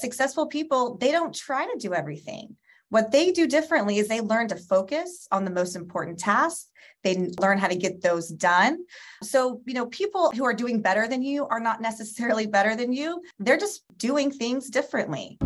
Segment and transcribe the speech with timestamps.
[0.00, 2.56] Successful people, they don't try to do everything.
[2.88, 6.70] What they do differently is they learn to focus on the most important tasks.
[7.04, 8.78] They learn how to get those done.
[9.22, 12.94] So, you know, people who are doing better than you are not necessarily better than
[12.94, 13.22] you.
[13.38, 15.36] They're just doing things differently.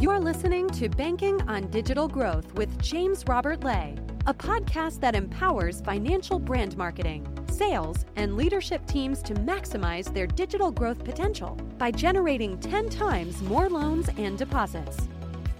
[0.00, 3.96] You're listening to Banking on Digital Growth with James Robert Lay,
[4.26, 7.26] a podcast that empowers financial brand marketing
[7.60, 13.68] sales, and leadership teams to maximize their digital growth potential by generating 10 times more
[13.68, 14.96] loans and deposits.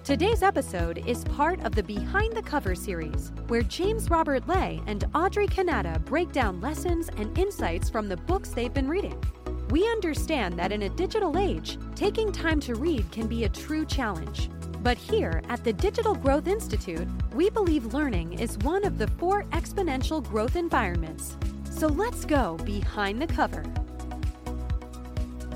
[0.02, 5.05] Today's episode is part of the Behind the Cover series, where James Robert Lay and
[5.15, 9.23] Audrey Kanata break down lessons and insights from the books they've been reading.
[9.69, 13.85] We understand that in a digital age, taking time to read can be a true
[13.85, 14.49] challenge.
[14.83, 19.45] But here at the Digital Growth Institute, we believe learning is one of the four
[19.52, 21.37] exponential growth environments
[21.80, 23.65] so let's go behind the cover.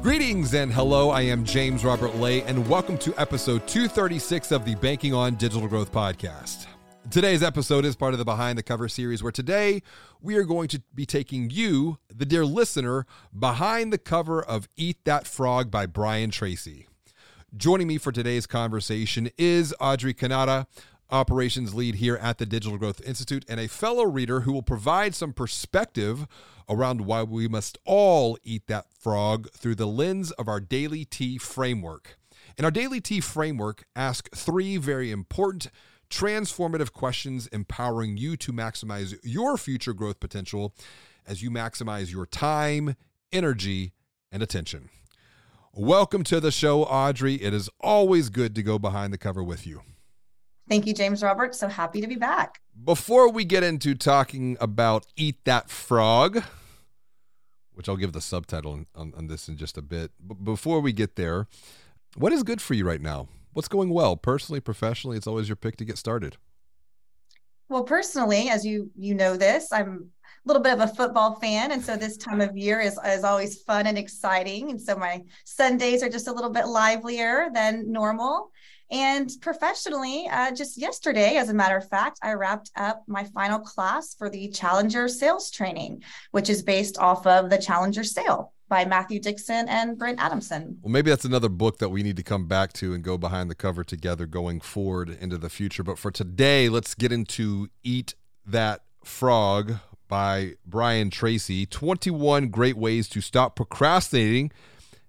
[0.00, 1.10] Greetings and hello.
[1.10, 5.68] I am James Robert Lay, and welcome to episode 236 of the Banking on Digital
[5.68, 6.64] Growth podcast.
[7.10, 9.82] Today's episode is part of the Behind the Cover series, where today
[10.22, 13.04] we are going to be taking you, the dear listener,
[13.38, 16.86] behind the cover of Eat That Frog by Brian Tracy.
[17.56, 20.66] Joining me for today's conversation is Audrey Kanata
[21.08, 25.14] operations lead here at the Digital Growth Institute, and a fellow reader who will provide
[25.14, 26.26] some perspective
[26.68, 31.38] around why we must all eat that frog through the lens of our Daily Tea
[31.38, 32.18] framework.
[32.58, 35.68] And our Daily Tea framework asks three very important,
[36.10, 40.74] transformative questions empowering you to maximize your future growth potential
[41.24, 42.96] as you maximize your time,
[43.30, 43.92] energy,
[44.32, 44.88] and attention.
[45.76, 47.34] Welcome to the show, Audrey.
[47.34, 49.82] It is always good to go behind the cover with you.
[50.68, 51.58] Thank you, James Roberts.
[51.58, 52.60] So happy to be back.
[52.84, 56.44] Before we get into talking about Eat That Frog,
[57.72, 60.92] which I'll give the subtitle on, on, this in just a bit, but before we
[60.92, 61.48] get there,
[62.16, 63.26] what is good for you right now?
[63.52, 65.16] What's going well personally, professionally?
[65.16, 66.36] It's always your pick to get started.
[67.68, 70.10] Well, personally, as you you know this, I'm
[70.44, 73.62] little bit of a football fan, and so this time of year is is always
[73.62, 78.50] fun and exciting, and so my Sundays are just a little bit livelier than normal.
[78.90, 83.58] And professionally, uh, just yesterday, as a matter of fact, I wrapped up my final
[83.58, 86.02] class for the Challenger Sales Training,
[86.32, 90.78] which is based off of the Challenger Sale by Matthew Dixon and Brent Adamson.
[90.82, 93.50] Well, maybe that's another book that we need to come back to and go behind
[93.50, 95.82] the cover together going forward into the future.
[95.82, 98.14] But for today, let's get into Eat
[98.46, 99.76] That Frog
[100.08, 104.52] by Brian Tracy 21 Great Ways to Stop Procrastinating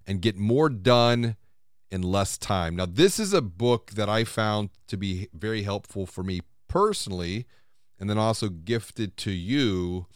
[0.07, 1.35] and Get More Done
[1.91, 2.75] in less time.
[2.75, 7.45] Now, this is a book that I found to be very helpful for me personally,
[7.99, 10.07] and then also gifted to you.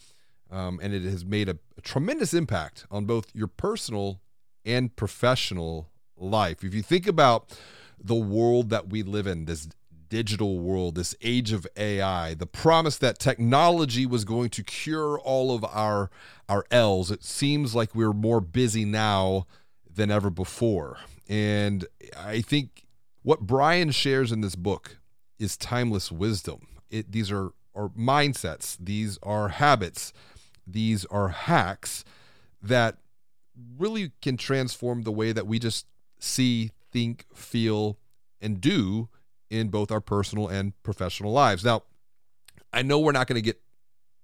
[0.50, 4.20] Um, and it has made a, a tremendous impact on both your personal
[4.64, 6.64] and professional life.
[6.64, 7.56] If you think about
[8.02, 9.68] the world that we live in, this
[10.10, 15.54] digital world, this age of AI, the promise that technology was going to cure all
[15.54, 16.10] of our
[16.50, 19.46] our L's, it seems like we're more busy now
[19.88, 20.98] than ever before.
[21.28, 21.86] And
[22.18, 22.84] I think
[23.22, 24.98] what Brian shares in this book
[25.38, 26.66] is timeless wisdom.
[26.90, 30.12] It, these are, are mindsets, these are habits,
[30.66, 32.04] these are hacks
[32.60, 32.98] that
[33.78, 35.86] really can transform the way that we just
[36.18, 37.96] see, think, feel,
[38.40, 39.08] and do
[39.50, 41.64] in both our personal and professional lives.
[41.64, 41.82] Now,
[42.72, 43.60] I know we're not going to get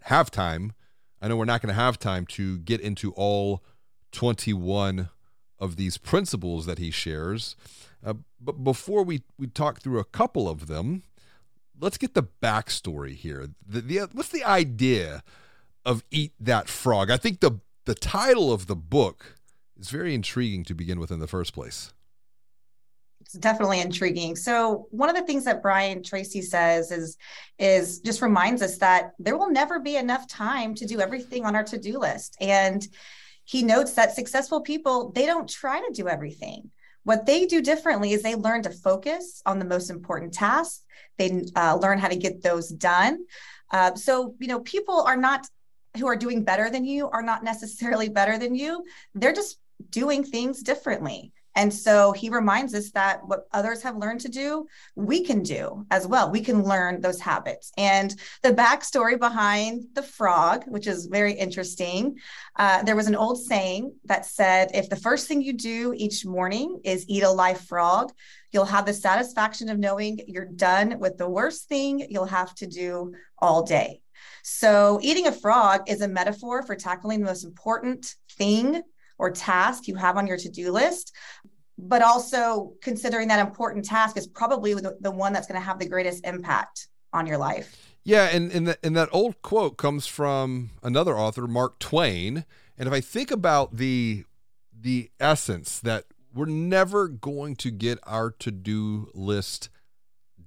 [0.02, 0.72] have time.
[1.20, 3.64] I know we're not going to have time to get into all
[4.12, 5.08] 21
[5.58, 7.56] of these principles that he shares.
[8.04, 11.02] Uh, but before we, we talk through a couple of them,
[11.80, 13.48] let's get the backstory here.
[13.66, 15.24] The, the, what's the idea
[15.84, 17.10] of Eat That Frog?
[17.10, 19.36] I think the, the title of the book
[19.78, 21.92] is very intriguing to begin with in the first place.
[23.26, 24.36] It's definitely intriguing.
[24.36, 27.16] So one of the things that Brian Tracy says is
[27.58, 31.56] is just reminds us that there will never be enough time to do everything on
[31.56, 32.36] our to-do list.
[32.40, 32.86] And
[33.44, 36.70] he notes that successful people they don't try to do everything.
[37.02, 40.84] What they do differently is they learn to focus on the most important tasks.
[41.18, 43.24] They uh, learn how to get those done.
[43.72, 45.48] Uh, so you know people are not
[45.98, 48.84] who are doing better than you are not necessarily better than you.
[49.16, 49.58] They're just
[49.90, 54.66] doing things differently and so he reminds us that what others have learned to do,
[54.94, 56.30] we can do as well.
[56.30, 57.72] We can learn those habits.
[57.78, 62.18] And the backstory behind the frog, which is very interesting,
[62.56, 66.26] uh, there was an old saying that said, if the first thing you do each
[66.26, 68.12] morning is eat a live frog,
[68.52, 72.66] you'll have the satisfaction of knowing you're done with the worst thing you'll have to
[72.66, 74.02] do all day.
[74.42, 78.82] So, eating a frog is a metaphor for tackling the most important thing
[79.18, 81.14] or task you have on your to do list.
[81.78, 85.88] But also considering that important task is probably the, one that's going to have the
[85.88, 87.76] greatest impact on your life.
[88.02, 92.44] Yeah, and and, the, and that old quote comes from another author, Mark Twain.
[92.78, 94.24] And if I think about the
[94.72, 99.70] the essence that we're never going to get our to-do list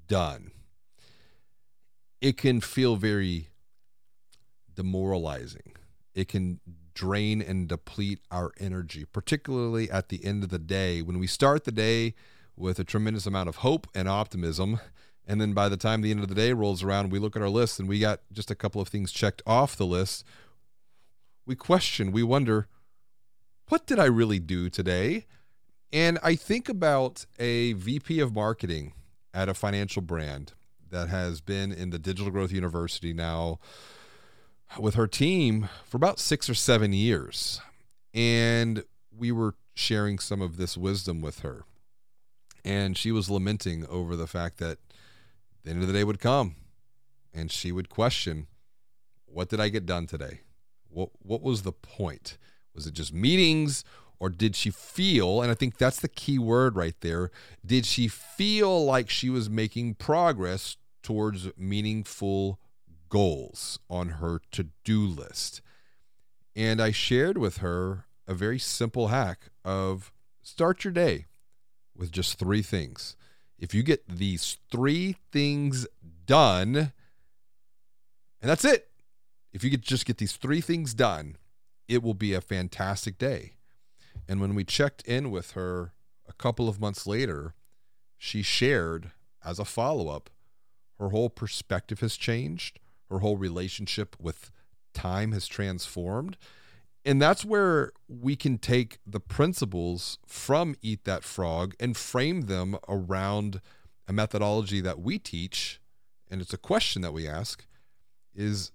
[0.08, 0.52] done,
[2.22, 3.50] it can feel very
[4.74, 5.74] demoralizing.
[6.14, 6.60] It can
[7.00, 11.64] drain and deplete our energy, particularly at the end of the day when we start
[11.64, 12.14] the day
[12.58, 14.80] with a tremendous amount of hope and optimism
[15.30, 17.44] and then by the time the end of the day rolls around, we look at
[17.44, 20.26] our list and we got just a couple of things checked off the list.
[21.46, 22.68] We question, we wonder,
[23.68, 25.28] what did I really do today?
[25.94, 28.94] And I think about a VP of marketing
[29.32, 30.54] at a financial brand
[30.90, 33.60] that has been in the Digital Growth University now
[34.78, 37.62] with her team for about six or seven years.
[38.14, 38.84] And
[39.16, 41.64] we were sharing some of this wisdom with her.
[42.64, 44.78] And she was lamenting over the fact that
[45.64, 46.56] the end of the day would come
[47.34, 48.48] and she would question,
[49.26, 50.42] What did I get done today?
[50.90, 52.38] What, what was the point?
[52.74, 53.84] Was it just meetings
[54.20, 57.32] or did she feel, and I think that's the key word right there,
[57.66, 62.60] did she feel like she was making progress towards meaningful
[63.10, 65.62] goals on her to do list?
[66.56, 70.12] And I shared with her a very simple hack of
[70.42, 71.26] start your day
[71.96, 73.16] with just three things.
[73.58, 75.86] If you get these three things
[76.26, 76.94] done,
[78.42, 78.88] and that's it.
[79.52, 81.38] If you could just get these three things done,
[81.88, 83.54] it will be a fantastic day.
[84.28, 85.94] And when we checked in with her
[86.28, 87.56] a couple of months later,
[88.18, 89.12] she shared
[89.44, 90.30] as a follow up,
[91.00, 92.80] her whole perspective has changed,
[93.10, 94.52] her whole relationship with
[94.94, 96.38] time has transformed
[97.06, 102.78] and that's where we can take the principles from Eat That Frog and frame them
[102.88, 103.62] around
[104.08, 105.80] a methodology that we teach.
[106.30, 107.66] And it's a question that we ask
[108.36, 108.72] is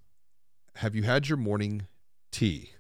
[0.77, 1.87] have you had your morning
[2.33, 2.71] tea?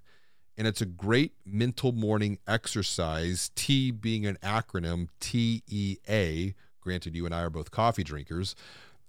[0.57, 6.55] And it's a great mental morning exercise, T being an acronym, T E A.
[6.81, 8.55] Granted, you and I are both coffee drinkers,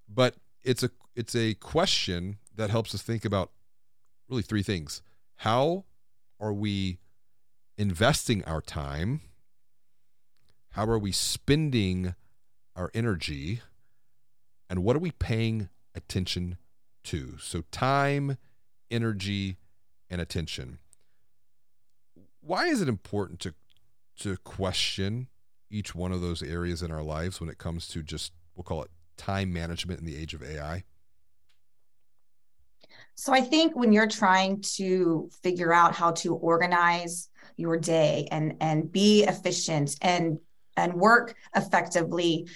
[0.07, 3.51] but it's a it's a question that helps us think about
[4.29, 5.01] really three things.
[5.37, 5.85] How
[6.39, 6.99] are we
[7.77, 9.21] investing our time?
[10.71, 12.15] How are we spending
[12.75, 13.61] our energy?
[14.69, 16.57] And what are we paying attention
[17.05, 17.37] to?
[17.39, 18.37] So, time,
[18.91, 19.57] energy,
[20.09, 20.79] and attention.
[22.41, 23.53] Why is it important to,
[24.19, 25.27] to question
[25.69, 28.83] each one of those areas in our lives when it comes to just, we'll call
[28.83, 30.83] it time management in the age of AI?
[33.15, 38.55] So I think when you're trying to figure out how to organize your day and
[38.59, 40.39] and be efficient and
[40.77, 42.47] and work effectively,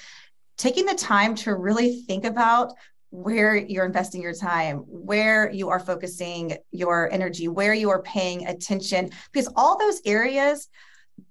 [0.57, 2.73] taking the time to really think about
[3.11, 8.45] where you're investing your time, where you are focusing your energy, where you are paying
[8.45, 10.67] attention, because all those areas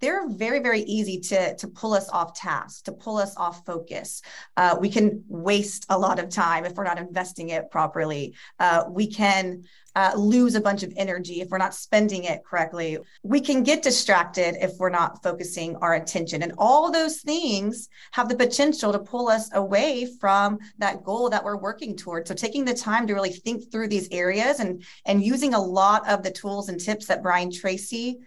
[0.01, 4.23] they're very very easy to to pull us off task to pull us off focus.
[4.57, 8.35] Uh, we can waste a lot of time if we're not investing it properly.
[8.59, 9.65] Uh, we can
[9.95, 12.99] uh, lose a bunch of energy if we're not spending it correctly.
[13.23, 16.43] We can get distracted if we're not focusing our attention.
[16.43, 21.43] And all those things have the potential to pull us away from that goal that
[21.43, 25.23] we're working towards so taking the time to really think through these areas and and
[25.23, 28.19] using a lot of the tools and tips that brian tracy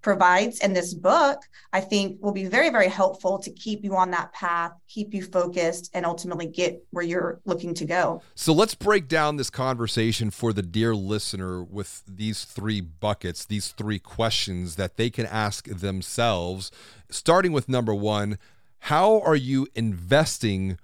[0.00, 1.40] provides in this book,
[1.72, 5.22] I think will be very, very helpful to keep you on that path, keep you
[5.22, 8.22] focused, and ultimately get where you're looking to go.
[8.34, 13.68] So let's break down this conversation for the dear listener with these three buckets, these
[13.68, 16.70] three questions that they can ask themselves,
[17.10, 18.38] starting with number one
[18.80, 20.78] How are you investing?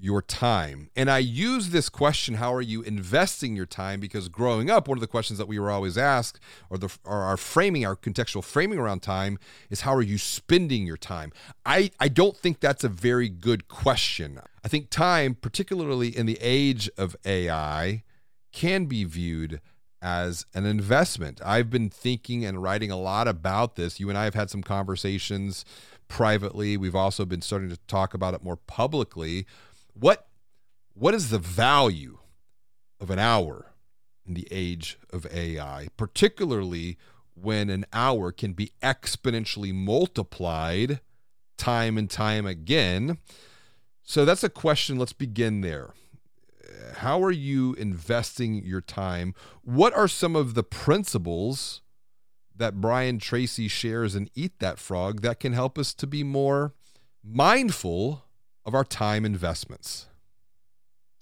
[0.00, 0.90] Your time?
[0.96, 4.00] And I use this question, how are you investing your time?
[4.00, 7.22] Because growing up, one of the questions that we were always asked, or the or
[7.22, 9.38] our framing, our contextual framing around time,
[9.68, 11.32] is how are you spending your time?
[11.64, 14.40] I, I don't think that's a very good question.
[14.64, 18.02] I think time, particularly in the age of AI,
[18.52, 19.60] can be viewed
[20.02, 21.40] as an investment.
[21.44, 24.00] I've been thinking and writing a lot about this.
[24.00, 25.64] You and I have had some conversations
[26.08, 26.76] privately.
[26.76, 29.46] We've also been starting to talk about it more publicly
[29.94, 30.26] what
[30.94, 32.18] what is the value
[33.00, 33.72] of an hour
[34.26, 36.98] in the age of AI, particularly
[37.34, 41.00] when an hour can be exponentially multiplied
[41.56, 43.18] time and time again?
[44.02, 44.98] So that's a question.
[44.98, 45.94] Let's begin there.
[46.96, 49.34] how are you investing your time?
[49.62, 51.80] What are some of the principles
[52.54, 56.74] that Brian Tracy shares in Eat That Frog that can help us to be more
[57.24, 58.24] mindful
[58.64, 60.06] of our time investments?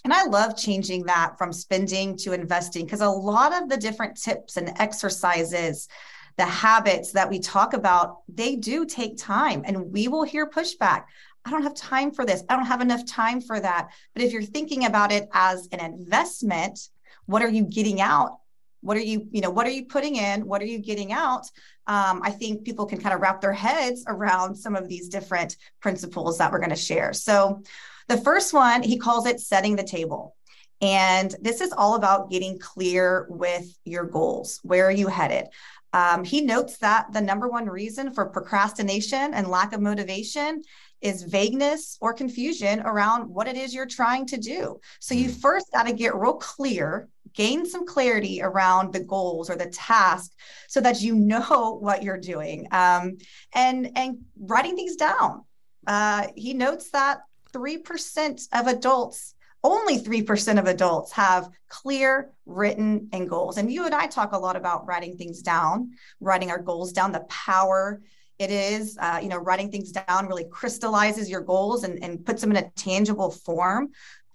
[0.04, 4.16] And I love changing that from spending to investing because a lot of the different
[4.20, 5.88] tips and exercises,
[6.36, 11.04] the habits that we talk about, they do take time and we will hear pushback.
[11.44, 12.44] I don't have time for this.
[12.48, 13.88] I don't have enough time for that.
[14.14, 16.78] But if you're thinking about it as an investment,
[17.26, 18.38] what are you getting out?
[18.80, 20.46] What are you, you know, what are you putting in?
[20.46, 21.46] What are you getting out?
[21.86, 25.56] Um, I think people can kind of wrap their heads around some of these different
[25.80, 27.12] principles that we're going to share.
[27.12, 27.62] So,
[28.08, 30.34] the first one, he calls it setting the table.
[30.80, 34.60] And this is all about getting clear with your goals.
[34.62, 35.48] Where are you headed?
[35.92, 40.62] Um, he notes that the number one reason for procrastination and lack of motivation
[41.00, 44.80] is vagueness or confusion around what it is you're trying to do.
[45.00, 45.40] So you mm.
[45.40, 50.32] first got to get real clear, gain some clarity around the goals or the task
[50.66, 52.66] so that you know what you're doing.
[52.72, 53.16] Um,
[53.54, 55.44] and and writing things down.
[55.86, 57.20] Uh, he notes that
[57.54, 63.58] 3% of adults only 3% of adults have clear written and goals.
[63.58, 65.90] And you and I talk a lot about writing things down,
[66.20, 68.00] writing our goals down, the power
[68.38, 68.96] it is.
[69.00, 72.56] Uh, you know, writing things down really crystallizes your goals and, and puts them in
[72.56, 73.88] a tangible form.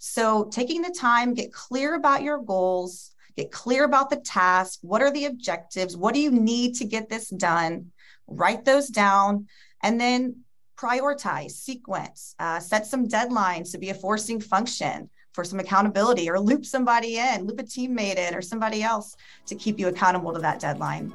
[0.06, 4.80] So, taking the time, get clear about your goals, get clear about the task.
[4.82, 5.96] What are the objectives?
[5.96, 7.90] What do you need to get this done?
[8.28, 9.48] Write those down
[9.82, 10.42] and then
[10.78, 16.38] prioritize, sequence, uh, set some deadlines to be a forcing function for some accountability or
[16.38, 20.40] loop somebody in, loop a teammate in or somebody else to keep you accountable to
[20.40, 21.14] that deadline.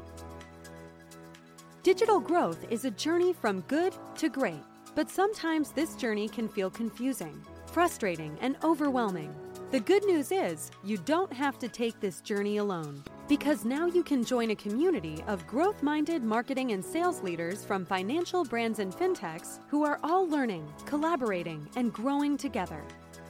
[1.83, 4.65] Digital growth is a journey from good to great,
[4.95, 7.39] but sometimes this journey can feel confusing,
[7.69, 9.35] frustrating, and overwhelming.
[9.71, 14.03] The good news is you don't have to take this journey alone because now you
[14.03, 18.95] can join a community of growth minded marketing and sales leaders from financial brands and
[18.95, 22.83] fintechs who are all learning, collaborating, and growing together.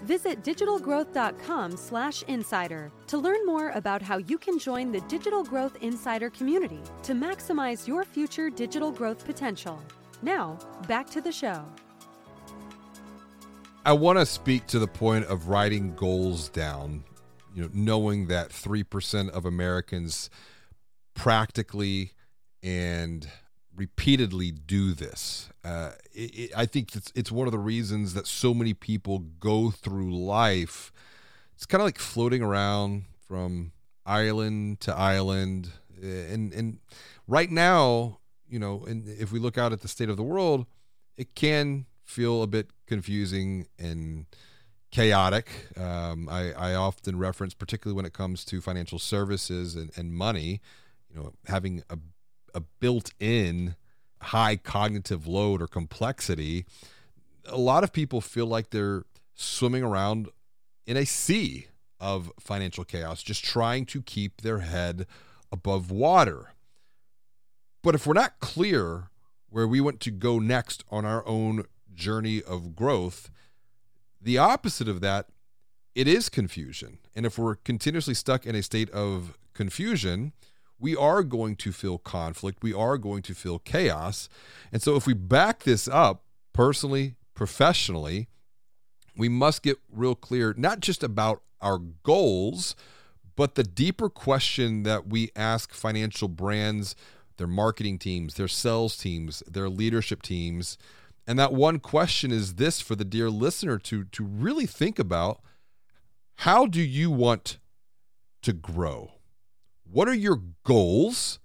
[0.05, 6.81] Visit digitalgrowth.com/insider to learn more about how you can join the Digital Growth Insider community
[7.03, 9.83] to maximize your future digital growth potential.
[10.23, 11.65] Now, back to the show.
[13.85, 17.05] I want to speak to the point of writing goals down,
[17.55, 20.29] you know, knowing that 3% of Americans
[21.15, 22.13] practically
[22.63, 23.29] and
[23.75, 25.49] repeatedly do this.
[25.65, 29.21] Uh, it, it, I think it's, it's one of the reasons that so many people
[29.21, 30.93] go through life.
[31.55, 33.73] It's kind of like floating around from
[34.05, 35.71] island to island,
[36.01, 36.79] and and
[37.27, 38.19] right now,
[38.49, 40.67] you know, and if we look out at the state of the world,
[41.17, 44.27] it can feel a bit confusing and
[44.91, 45.51] chaotic.
[45.77, 50.61] Um, I, I often reference, particularly when it comes to financial services and, and money,
[51.09, 51.99] you know, having a
[52.55, 53.77] a built-in
[54.23, 56.65] high cognitive load or complexity,
[57.45, 59.05] a lot of people feel like they're
[59.35, 60.29] swimming around
[60.87, 61.67] in a sea
[62.01, 65.07] of financial chaos, just trying to keep their head
[65.53, 66.55] above water.
[67.83, 69.11] But if we're not clear
[69.51, 71.65] where we want to go next on our own
[71.99, 73.31] journey of growth,
[74.21, 75.27] the opposite of that,
[75.95, 76.99] it is confusion.
[77.15, 80.33] And if we're continuously stuck in a state of confusion,
[80.79, 82.63] we are going to feel conflict.
[82.63, 84.29] We are going to feel chaos.
[84.73, 88.29] And so, if we back this up personally, professionally,
[89.17, 92.77] we must get real clear, not just about our goals,
[93.35, 96.95] but the deeper question that we ask financial brands,
[97.37, 100.79] their marketing teams, their sales teams, their leadership teams.
[101.29, 105.43] And that one question is this for the dear listener to, to really think about
[106.37, 107.59] how do you want
[108.41, 109.13] to grow?
[109.85, 111.39] What are your goals?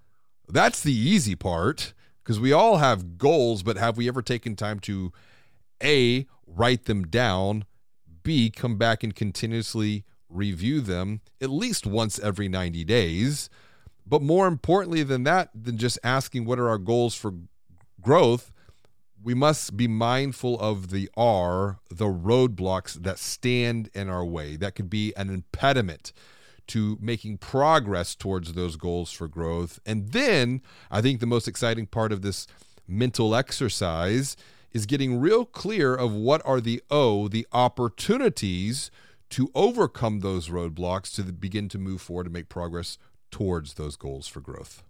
[0.48, 4.80] That's the easy part because we all have goals, but have we ever taken time
[4.82, 5.12] to
[5.84, 7.66] A, write them down,
[8.24, 13.50] B, come back and continuously review them at least once every 90 days?
[14.06, 17.34] But more importantly than that, than just asking what are our goals for
[18.00, 18.53] growth,
[19.24, 24.56] we must be mindful of the R, the roadblocks that stand in our way.
[24.58, 26.12] That could be an impediment
[26.68, 29.80] to making progress towards those goals for growth.
[29.86, 30.62] And then
[30.92, 32.48] I think the most exciting part of this
[32.88, 34.36] mental exercise
[34.72, 38.92] is getting real clear of what are the O, the opportunities
[39.30, 42.98] to overcome those roadblocks to begin to move forward and make progress
[43.32, 44.84] towards those goals for growth.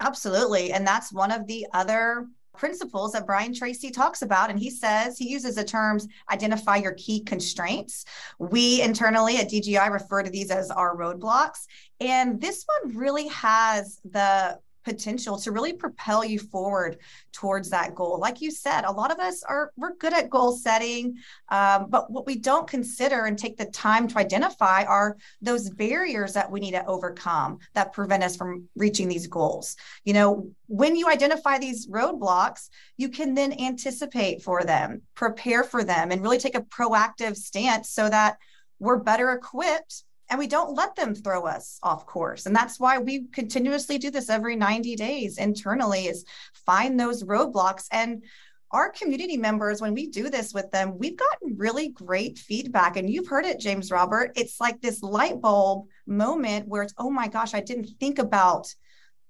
[0.00, 0.72] Absolutely.
[0.72, 2.26] And that's one of the other
[2.56, 4.50] principles that Brian Tracy talks about.
[4.50, 8.04] And he says he uses the terms identify your key constraints.
[8.38, 11.66] We internally at DGI refer to these as our roadblocks.
[12.00, 16.96] And this one really has the potential to really propel you forward
[17.32, 18.20] towards that goal.
[18.20, 21.16] Like you said, a lot of us are we're good at goal setting,
[21.48, 26.34] um, but what we don't consider and take the time to identify are those barriers
[26.34, 29.74] that we need to overcome that prevent us from reaching these goals.
[30.04, 35.82] You know, when you identify these roadblocks, you can then anticipate for them, prepare for
[35.82, 38.36] them, and really take a proactive stance so that
[38.78, 42.46] we're better equipped and we don't let them throw us off course.
[42.46, 46.24] And that's why we continuously do this every 90 days internally is
[46.66, 47.86] find those roadblocks.
[47.92, 48.24] And
[48.72, 52.96] our community members when we do this with them we've gotten really great feedback.
[52.96, 54.32] And you've heard it james robert.
[54.34, 58.74] It's like this light bulb moment where it's oh my gosh i didn't think about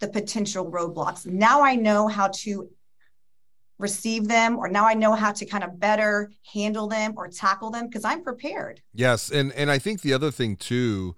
[0.00, 1.26] the potential roadblocks.
[1.26, 2.70] Now i know how to
[3.78, 7.70] receive them or now I know how to kind of better handle them or tackle
[7.70, 8.80] them because I'm prepared.
[8.94, 11.14] Yes, and and I think the other thing too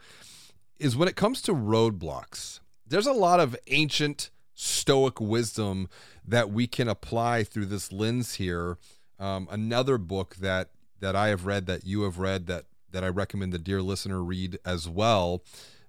[0.79, 5.89] is when it comes to roadblocks, there's a lot of ancient stoic wisdom
[6.27, 8.79] that we can apply through this lens here.
[9.19, 13.09] Um, another book that that I have read that you have read that that I
[13.09, 15.43] recommend the dear listener read as well,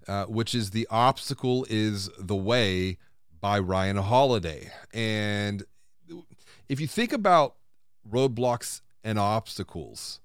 [0.08, 2.98] uh, which is "The Obstacle Is the Way"
[3.42, 5.64] by Ryan Holiday, and
[6.70, 7.56] if you think about
[8.10, 10.22] roadblocks and obstacles,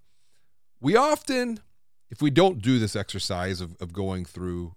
[0.80, 1.60] we often,
[2.10, 4.76] if we don't do this exercise of, of going through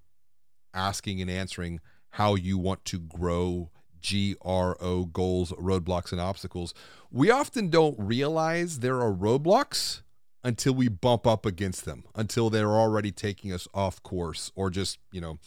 [0.74, 1.82] asking and answering
[2.12, 3.70] how you want to grow
[4.02, 6.74] GRO goals, roadblocks, and obstacles,
[7.12, 10.02] we often don't realize there are roadblocks
[10.44, 15.00] until we bump up against them, until they're already taking us off course or just,
[15.12, 15.40] you know,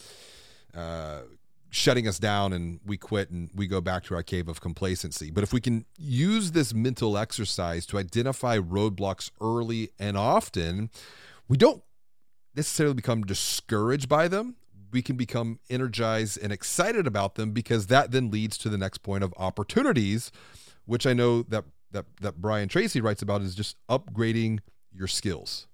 [0.75, 1.21] uh,
[1.71, 5.31] shutting us down and we quit and we go back to our cave of complacency.
[5.31, 10.91] But if we can use this mental exercise to identify roadblocks early and often,
[11.47, 11.81] we don't
[12.53, 14.57] necessarily become discouraged by them.
[14.91, 18.97] We can become energized and excited about them because that then leads to the next
[18.97, 20.29] point of opportunities,
[20.85, 24.59] which I know that that that Brian Tracy writes about is just upgrading
[24.93, 25.67] your skills.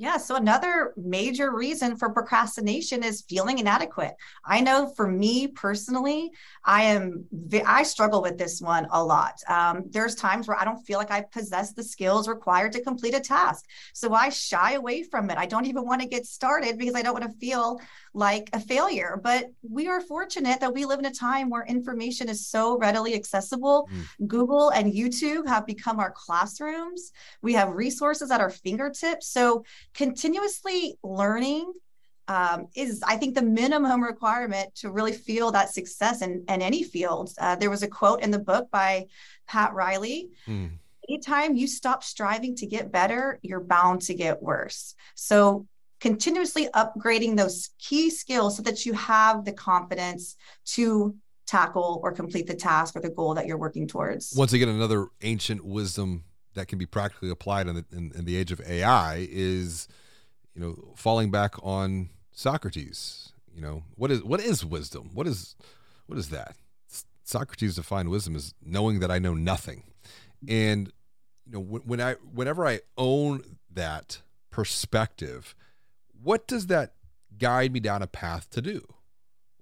[0.00, 0.16] Yeah.
[0.16, 4.14] So another major reason for procrastination is feeling inadequate.
[4.46, 6.30] I know for me personally,
[6.64, 7.26] I am
[7.66, 9.34] I struggle with this one a lot.
[9.46, 13.12] Um, there's times where I don't feel like I possess the skills required to complete
[13.12, 15.36] a task, so I shy away from it.
[15.36, 17.78] I don't even want to get started because I don't want to feel
[18.12, 19.20] like a failure.
[19.22, 23.14] But we are fortunate that we live in a time where information is so readily
[23.14, 23.88] accessible.
[23.92, 24.26] Mm.
[24.26, 27.12] Google and YouTube have become our classrooms.
[27.42, 29.28] We have resources at our fingertips.
[29.28, 31.72] So continuously learning
[32.28, 36.84] um, is, I think, the minimum requirement to really feel that success in, in any
[36.84, 37.32] field.
[37.38, 39.06] Uh, there was a quote in the book by
[39.46, 40.30] Pat Riley.
[40.46, 40.70] Mm
[41.10, 44.94] anytime you stop striving to get better, you're bound to get worse.
[45.14, 45.66] So
[46.00, 51.14] continuously upgrading those key skills so that you have the confidence to
[51.46, 54.32] tackle or complete the task or the goal that you're working towards.
[54.36, 58.36] Once again, another ancient wisdom that can be practically applied in the, in, in the
[58.36, 59.88] age of AI is,
[60.54, 63.32] you know, falling back on Socrates.
[63.54, 65.10] You know, what is what is wisdom?
[65.12, 65.56] What is
[66.06, 66.56] what is that?
[67.24, 69.84] Socrates defined wisdom as knowing that I know nothing.
[70.48, 70.92] And
[71.46, 75.54] you know, when, when I whenever I own that perspective,
[76.22, 76.94] what does that
[77.38, 78.82] guide me down a path to do?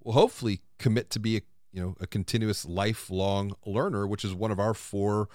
[0.01, 1.41] Well, hopefully commit to be a
[1.73, 5.29] you know a continuous lifelong learner, which is one of our four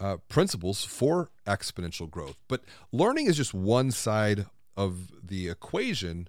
[0.00, 2.36] uh, principles for exponential growth.
[2.46, 2.62] But
[2.92, 6.28] learning is just one side of the equation,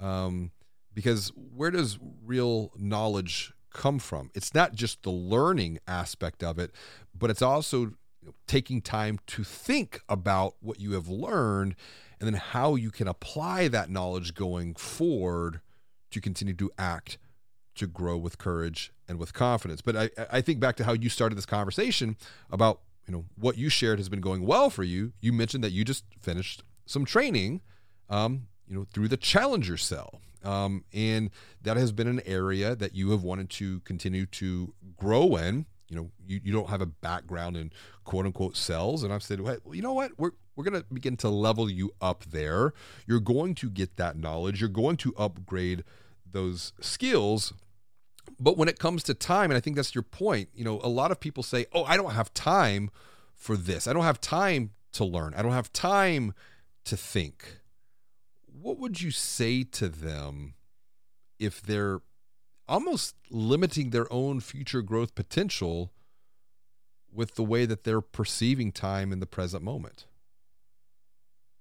[0.00, 0.52] um,
[0.94, 4.30] because where does real knowledge come from?
[4.34, 6.72] It's not just the learning aspect of it,
[7.16, 7.92] but it's also
[8.46, 11.74] taking time to think about what you have learned
[12.20, 15.60] and then how you can apply that knowledge going forward
[16.10, 17.18] to continue to act
[17.76, 19.80] to grow with courage and with confidence.
[19.80, 22.16] But I, I think back to how you started this conversation
[22.50, 25.12] about you know what you shared has been going well for you.
[25.20, 27.62] You mentioned that you just finished some training,
[28.08, 31.30] um, you know, through the Challenger Sale, um, and
[31.62, 35.96] that has been an area that you have wanted to continue to grow in you
[35.96, 37.70] know you, you don't have a background in
[38.04, 41.16] quote unquote sales and i've said well you know what we're we're going to begin
[41.18, 42.74] to level you up there.
[43.06, 44.60] You're going to get that knowledge.
[44.60, 45.84] You're going to upgrade
[46.30, 47.52] those skills.
[48.38, 50.88] But when it comes to time and i think that's your point you know a
[50.88, 52.90] lot of people say oh i don't have time
[53.40, 53.88] for this.
[53.88, 55.32] I don't have time to learn.
[55.34, 56.34] I don't have time
[56.84, 57.60] to think.
[58.44, 60.54] What would you say to them
[61.38, 62.02] if they're
[62.68, 65.90] almost limiting their own future growth potential
[67.10, 70.04] with the way that they're perceiving time in the present moment?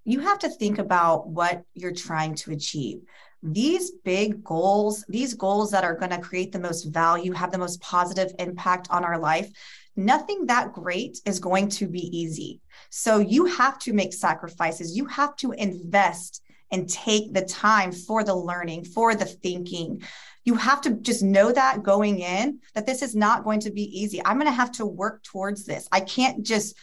[0.09, 3.01] You have to think about what you're trying to achieve.
[3.43, 7.59] These big goals, these goals that are going to create the most value, have the
[7.59, 9.51] most positive impact on our life,
[9.95, 12.59] nothing that great is going to be easy.
[12.89, 14.97] So you have to make sacrifices.
[14.97, 16.41] You have to invest
[16.71, 20.01] and take the time for the learning, for the thinking.
[20.43, 23.83] You have to just know that going in that this is not going to be
[24.01, 24.21] easy.
[24.25, 25.87] I'm going to have to work towards this.
[25.91, 26.75] I can't just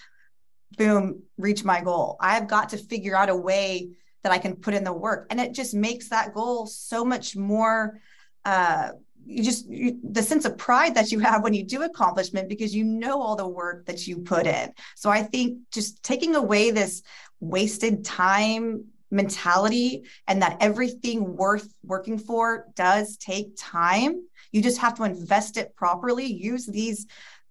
[0.77, 2.17] boom reach my goal.
[2.21, 3.91] I've got to figure out a way
[4.23, 7.37] that I can put in the work and it just makes that goal so much
[7.37, 8.01] more
[8.45, 8.91] uh
[9.27, 12.75] you just you, the sense of pride that you have when you do accomplishment because
[12.75, 14.73] you know all the work that you put in.
[14.95, 17.03] So I think just taking away this
[17.41, 24.23] wasted time mentality and that everything worth working for does take time.
[24.53, 27.07] You just have to invest it properly, use these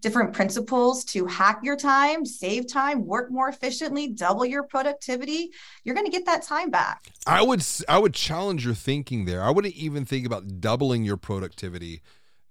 [0.06, 5.50] different principles to hack your time, save time, work more efficiently, double your productivity,
[5.84, 7.08] you're going to get that time back.
[7.26, 9.42] I would I would challenge your thinking there.
[9.42, 12.04] I wouldn't even think about doubling your productivity.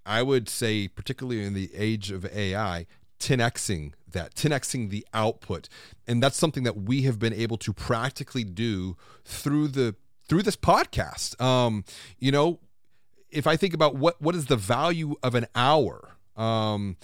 [0.05, 2.87] I would say particularly in the age of AI,
[3.21, 5.69] 10xing that, 10xing the output.
[6.09, 9.95] And that's something that we have been able to practically do through the
[10.29, 11.41] through this podcast.
[11.41, 11.85] Um,
[12.19, 12.59] you know,
[13.31, 16.97] if I think about what what is the value of an hour, um,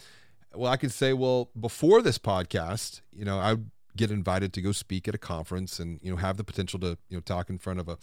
[0.54, 4.62] well, I could say, well, before this podcast, you know, I would get invited to
[4.62, 7.50] go speak at a conference and you know have the potential to you know talk
[7.50, 7.98] in front of a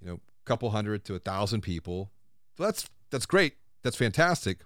[0.00, 2.10] you know couple hundred to a thousand people.
[2.56, 3.54] So that's that's great.
[3.82, 4.58] That's fantastic.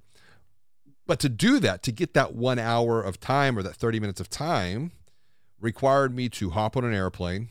[1.07, 4.21] But to do that, to get that one hour of time or that 30 minutes
[4.21, 4.93] of time,
[5.61, 7.49] required me to hop on an airplane,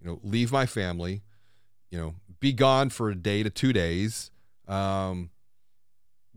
[0.00, 1.22] you know, leave my family,
[1.90, 4.30] you know, be gone for a day to two days,
[4.66, 5.30] um,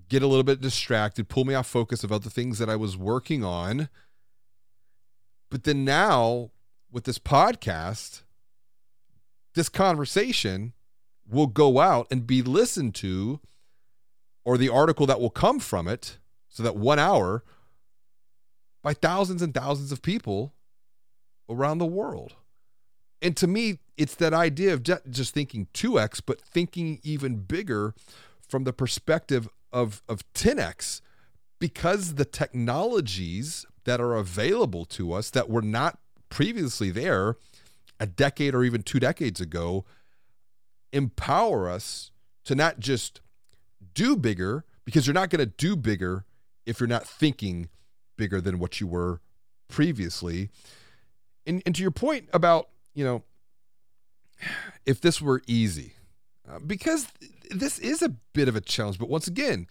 [0.09, 2.97] get a little bit distracted, pull me off focus of other things that I was
[2.97, 3.89] working on.
[5.49, 6.51] But then now
[6.91, 8.23] with this podcast,
[9.53, 10.73] this conversation
[11.27, 13.39] will go out and be listened to,
[14.43, 17.43] or the article that will come from it, so that one hour
[18.83, 20.53] by thousands and thousands of people
[21.49, 22.35] around the world.
[23.21, 27.95] And to me, it's that idea of just thinking 2x, but thinking even bigger
[28.47, 31.01] from the perspective of, of 10x
[31.59, 37.35] because the technologies that are available to us that were not previously there
[37.99, 39.83] a decade or even two decades ago
[40.93, 42.11] empower us
[42.45, 43.19] to not just
[43.93, 46.25] do bigger because you're not going to do bigger
[46.65, 47.67] if you're not thinking
[48.17, 49.19] bigger than what you were
[49.67, 50.49] previously.
[51.45, 53.23] And, and to your point about, you know,
[54.85, 55.93] if this were easy,
[56.49, 57.07] uh, because
[57.49, 58.99] this is a bit of a challenge.
[58.99, 59.67] But once again,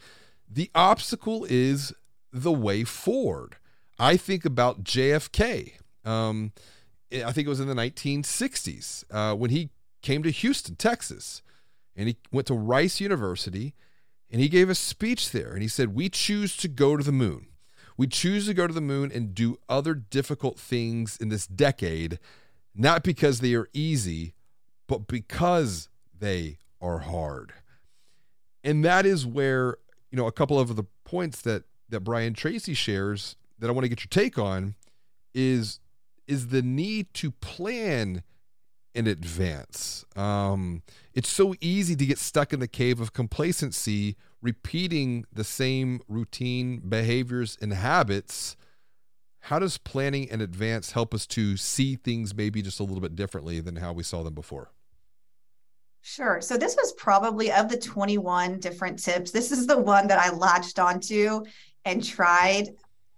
[0.49, 1.93] the obstacle is
[2.33, 3.57] the way forward.
[3.99, 5.75] I think about JFK.
[6.05, 6.53] Um,
[7.13, 9.71] I think it was in the 1960s uh, when he
[10.03, 11.43] came to Houston, Texas,
[11.97, 13.75] and he went to Rice University
[14.31, 17.13] and he gave a speech there and he said, We choose to go to the
[17.13, 17.47] moon.
[17.97, 22.19] We choose to go to the moon and do other difficult things in this decade,
[22.75, 24.35] not because they are easy,
[24.89, 27.53] but because they are hard.
[28.63, 29.79] And that is where,
[30.11, 33.85] you know, a couple of the points that that Brian Tracy shares that I want
[33.85, 34.75] to get your take on
[35.35, 35.81] is
[36.27, 38.23] is the need to plan
[38.95, 40.05] in advance.
[40.17, 46.01] Um, it's so easy to get stuck in the cave of complacency, repeating the same
[46.09, 48.57] routine behaviors and habits.
[49.41, 53.17] How does planning in advance help us to see things maybe just a little bit
[53.17, 54.71] differently than how we saw them before?
[56.07, 56.43] Sure.
[56.43, 59.31] So this was probably of the 21 different tips.
[59.31, 61.43] This is the one that I latched onto
[61.87, 62.69] and tried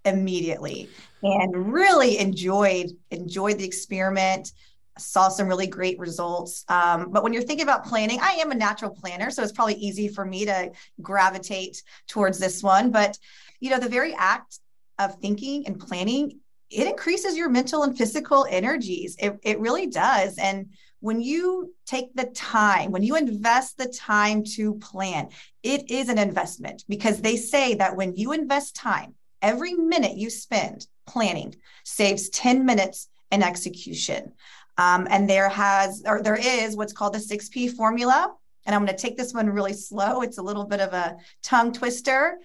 [0.05, 0.89] immediately
[1.21, 4.53] and really enjoyed enjoyed the experiment
[4.97, 6.63] saw some really great results.
[6.69, 9.75] Um, but when you're thinking about planning, I am a natural planner, so it's probably
[9.75, 10.71] easy for me to
[11.01, 12.89] gravitate towards this one.
[12.91, 13.17] But
[13.59, 14.59] you know, the very act
[14.97, 19.17] of thinking and planning, it increases your mental and physical energies.
[19.19, 20.37] It, it really does.
[20.37, 20.69] And
[21.07, 25.29] when you take the time, when you invest the time to plan,
[25.63, 30.29] it is an investment because they say that when you invest time, every minute you
[30.29, 34.33] spend planning saves 10 minutes in execution.
[34.77, 38.33] Um, and there has, or there is what's called the 6P formula.
[38.65, 40.23] And I'm going to take this one really slow.
[40.23, 42.37] It's a little bit of a tongue twister,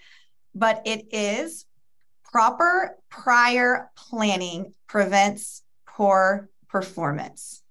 [0.55, 1.67] but it is
[2.31, 7.62] proper prior planning prevents poor performance.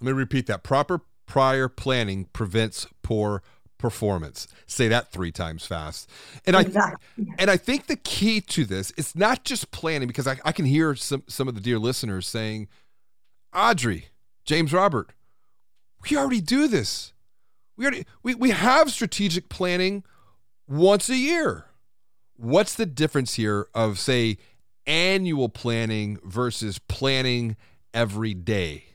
[0.00, 0.62] Let me repeat that.
[0.62, 3.42] Proper prior planning prevents poor
[3.78, 4.48] performance.
[4.66, 6.10] Say that three times fast.
[6.46, 7.26] And exactly.
[7.30, 10.52] I and I think the key to this is not just planning because I, I
[10.52, 12.68] can hear some some of the dear listeners saying,
[13.54, 14.06] Audrey,
[14.44, 15.12] James Robert,
[16.02, 17.12] we already do this.
[17.76, 20.02] We already we, we have strategic planning
[20.66, 21.66] once a year.
[22.36, 24.38] What's the difference here of say
[24.86, 27.56] annual planning versus planning
[27.94, 28.87] every day?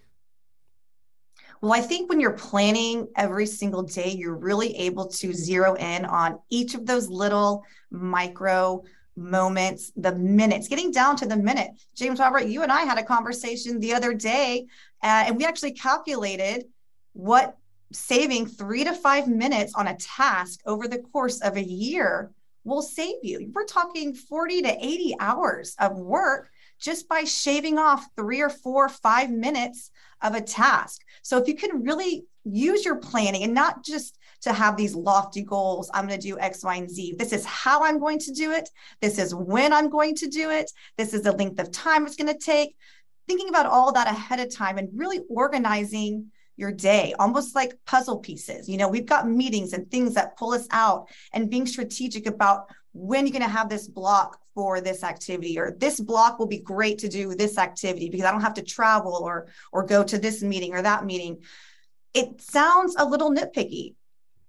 [1.64, 6.04] Well, I think when you're planning every single day, you're really able to zero in
[6.04, 8.84] on each of those little micro
[9.16, 11.72] moments, the minutes, getting down to the minute.
[11.96, 14.66] James Robert, you and I had a conversation the other day,
[15.02, 16.66] uh, and we actually calculated
[17.14, 17.56] what
[17.94, 22.34] saving three to five minutes on a task over the course of a year
[22.66, 23.50] will save you.
[23.54, 26.50] We're talking 40 to 80 hours of work
[26.84, 29.90] just by shaving off three or four, five minutes
[30.22, 31.02] of a task.
[31.22, 35.44] So if you can really use your planning and not just to have these lofty
[35.44, 37.16] goals, I'm going to do X, Y, and Z.
[37.18, 38.70] This is how I'm going to do it.
[39.02, 40.70] This is when I'm going to do it.
[40.98, 42.76] This is the length of time it's going to take.
[43.28, 48.20] Thinking about all that ahead of time and really organizing your day, almost like puzzle
[48.20, 48.68] pieces.
[48.68, 52.68] You know, we've got meetings and things that pull us out and being strategic about
[52.94, 56.60] when you're going to have this block for this activity or this block will be
[56.60, 60.18] great to do this activity because I don't have to travel or or go to
[60.18, 61.44] this meeting or that meeting.
[62.14, 63.96] It sounds a little nitpicky,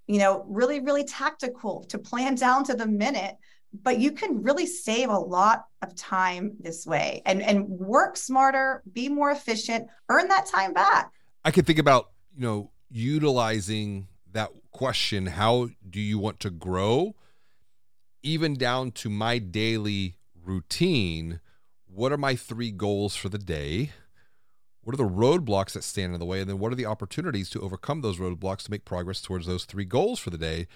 [0.06, 3.36] you know, really really tactical to plan down to the minute,
[3.82, 8.82] but you can really save a lot of time this way and and work smarter,
[8.92, 11.10] be more efficient, earn that time back.
[11.46, 17.14] I can think about, you know, utilizing that question, how do you want to grow?
[18.24, 21.40] Even down to my daily routine,
[21.86, 23.92] what are my three goals for the day?
[24.82, 26.40] What are the roadblocks that stand in the way?
[26.40, 29.66] And then what are the opportunities to overcome those roadblocks to make progress towards those
[29.66, 30.66] three goals for the day?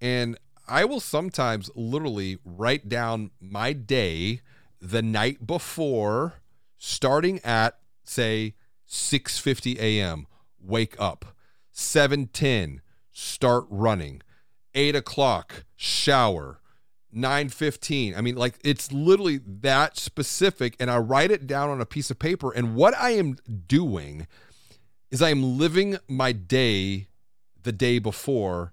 [0.00, 4.42] And I will sometimes literally write down my day
[4.80, 6.34] the night before,
[6.76, 8.54] starting at say
[8.86, 10.26] 6:50 a.m.
[10.60, 11.36] Wake up,
[11.74, 14.22] 7:10 start running,
[14.74, 16.60] 8 o'clock shower,
[17.10, 21.86] 915 i mean like it's literally that specific and i write it down on a
[21.86, 24.26] piece of paper and what i am doing
[25.10, 27.08] is i am living my day
[27.62, 28.72] the day before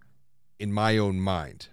[0.59, 1.67] in my own mind.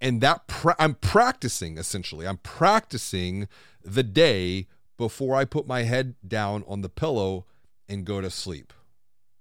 [0.00, 2.26] And that pra- i'm practicing essentially.
[2.26, 3.48] I'm practicing
[3.84, 7.46] the day before i put my head down on the pillow
[7.88, 8.72] and go to sleep.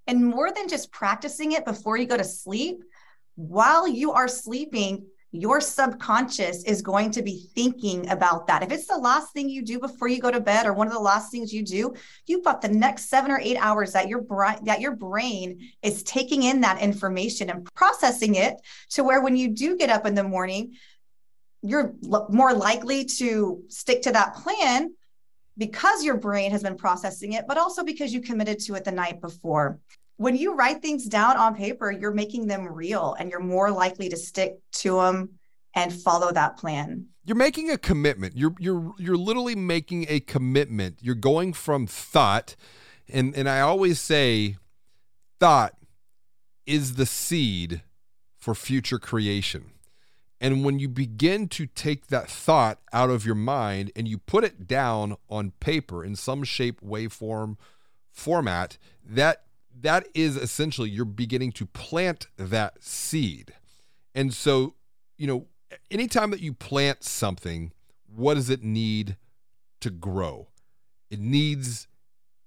[0.07, 2.83] And more than just practicing it before you go to sleep
[3.35, 8.63] while you are sleeping your subconscious is going to be thinking about that.
[8.63, 10.93] If it's the last thing you do before you go to bed or one of
[10.93, 11.93] the last things you do,
[12.25, 14.25] you've got the next 7 or 8 hours that your
[14.63, 18.55] that your brain is taking in that information and processing it
[18.91, 20.75] to where when you do get up in the morning,
[21.61, 24.93] you're l- more likely to stick to that plan
[25.57, 28.91] because your brain has been processing it, but also because you committed to it the
[28.91, 29.77] night before
[30.19, 34.09] when you write things down on paper, you're making them real and you're more likely
[34.09, 35.29] to stick to them
[35.73, 37.05] and follow that plan.
[37.23, 38.35] You're making a commitment.
[38.35, 40.97] You're you're you're literally making a commitment.
[41.01, 42.57] You're going from thought
[43.07, 44.57] and and I always say
[45.39, 45.75] thought
[46.65, 47.81] is the seed
[48.37, 49.71] for future creation.
[50.41, 54.43] And when you begin to take that thought out of your mind and you put
[54.43, 57.57] it down on paper in some shape, way, form,
[58.11, 59.43] format, that
[59.81, 63.53] that is essentially you're beginning to plant that seed.
[64.13, 64.75] And so,
[65.17, 65.47] you know,
[65.91, 67.71] anytime that you plant something,
[68.13, 69.17] what does it need
[69.81, 70.47] to grow?
[71.09, 71.87] It needs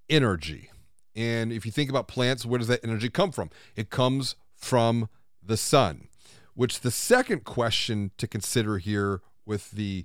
[0.09, 0.71] energy.
[1.15, 3.51] And if you think about plants, where does that energy come from?
[3.77, 5.09] It comes from
[5.43, 6.09] the sun.
[6.55, 10.05] Which the second question to consider here with the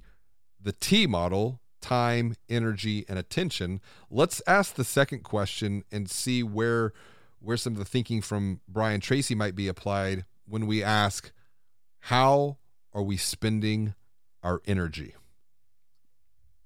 [0.59, 3.79] the T model, time, energy, and attention,
[4.11, 6.91] let's ask the second question and see where
[7.39, 11.31] where some of the thinking from Brian Tracy might be applied when we ask,
[11.99, 12.57] how
[12.93, 13.93] are we spending
[14.43, 15.15] our energy?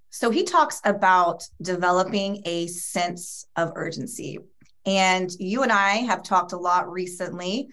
[0.09, 4.39] So he talks about developing a sense of urgency.
[4.85, 7.67] And you and I have talked a lot recently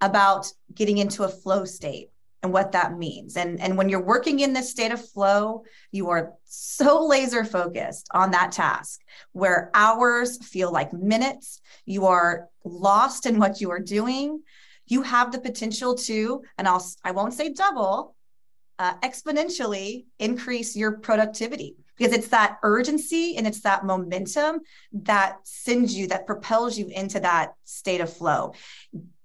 [0.00, 2.11] about getting into a flow state
[2.42, 3.36] and what that means.
[3.36, 8.08] And, and when you're working in this state of flow, you are so laser focused
[8.12, 9.00] on that task
[9.32, 11.60] where hours feel like minutes.
[11.86, 14.42] You are lost in what you are doing.
[14.86, 18.16] You have the potential to, and I'll, I won't say double,
[18.78, 24.60] uh, exponentially increase your productivity because it's that urgency and it's that momentum
[24.92, 28.52] that sends you, that propels you into that state of flow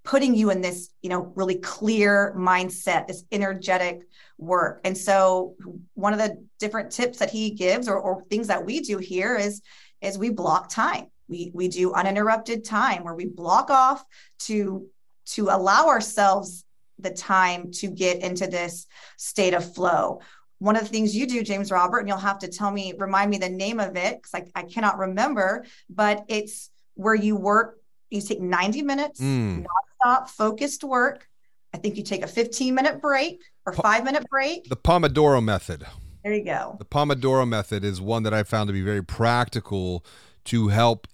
[0.07, 4.79] putting you in this you know really clear mindset this energetic work.
[4.85, 5.55] And so
[5.95, 9.35] one of the different tips that he gives or, or things that we do here
[9.35, 9.61] is
[10.01, 11.07] is we block time.
[11.27, 14.03] We we do uninterrupted time where we block off
[14.39, 14.87] to
[15.33, 16.63] to allow ourselves
[16.99, 20.21] the time to get into this state of flow.
[20.59, 23.29] One of the things you do james robert and you'll have to tell me remind
[23.29, 27.76] me the name of it because I, I cannot remember but it's where you work
[28.09, 29.65] you take 90 minutes mm.
[29.65, 31.27] nonstop focused work.
[31.73, 34.69] I think you take a 15 minute break or five minute break.
[34.69, 35.85] The pomodoro method.
[36.23, 36.75] There you go.
[36.79, 40.05] The pomodoro method is one that i found to be very practical
[40.45, 41.07] to help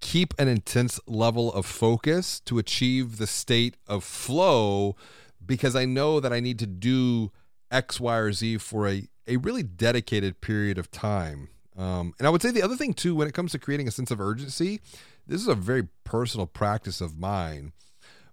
[0.00, 4.96] keep an intense level of focus to achieve the state of flow
[5.44, 7.30] because i know that i need to do
[7.70, 11.48] x y or z for a, a really dedicated period of time.
[11.76, 13.92] Um, and i would say the other thing too when it comes to creating a
[13.92, 14.80] sense of urgency
[15.26, 17.72] this is a very personal practice of mine,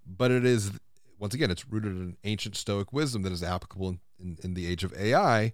[0.06, 0.72] but it is,
[1.18, 4.68] once again, it's rooted in ancient Stoic wisdom that is applicable in, in, in the
[4.68, 5.54] age of AI.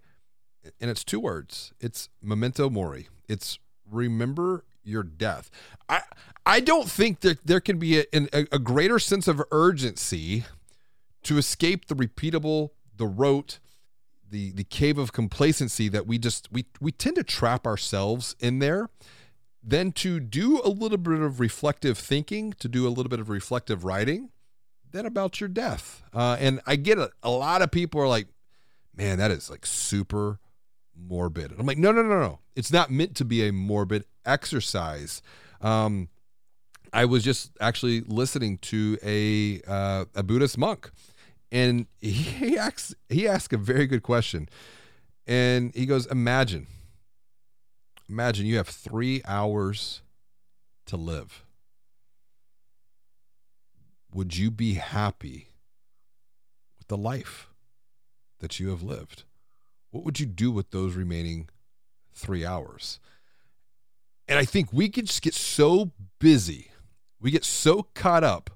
[0.82, 3.08] And it's two words it's memento mori.
[3.30, 5.52] It's remember your death.
[5.90, 6.02] I
[6.46, 10.46] I don't think that there can be a, a, a, greater sense of urgency
[11.24, 13.60] to escape the repeatable, the rote,
[14.30, 18.60] the the cave of complacency that we just we we tend to trap ourselves in
[18.60, 18.90] there
[19.66, 23.30] then to do a little bit of reflective thinking, to do a little bit of
[23.30, 24.30] reflective writing,
[24.92, 26.04] then about your death.
[26.14, 28.28] Uh, and I get a, a lot of people are like,
[28.96, 30.40] man, that is like super
[30.96, 31.52] morbid.
[31.52, 32.40] And I'm like, no, no, no, no.
[32.56, 35.24] It's not meant to be a morbid exercise.
[35.62, 36.10] Um,
[36.94, 40.92] I was just actually listening to a uh, a Buddhist monk,
[41.52, 44.48] and he asks he asked a very good question,
[45.28, 46.68] and he goes, imagine
[48.08, 50.02] Imagine you have three hours
[50.86, 51.44] to live.
[54.14, 55.50] Would you be happy
[56.78, 57.50] with the life
[58.40, 59.24] that you have lived?
[59.90, 61.50] What would you do with those remaining
[62.14, 63.00] three hours?
[64.28, 66.72] And I think we can just get so busy,
[67.20, 68.52] we get so caught up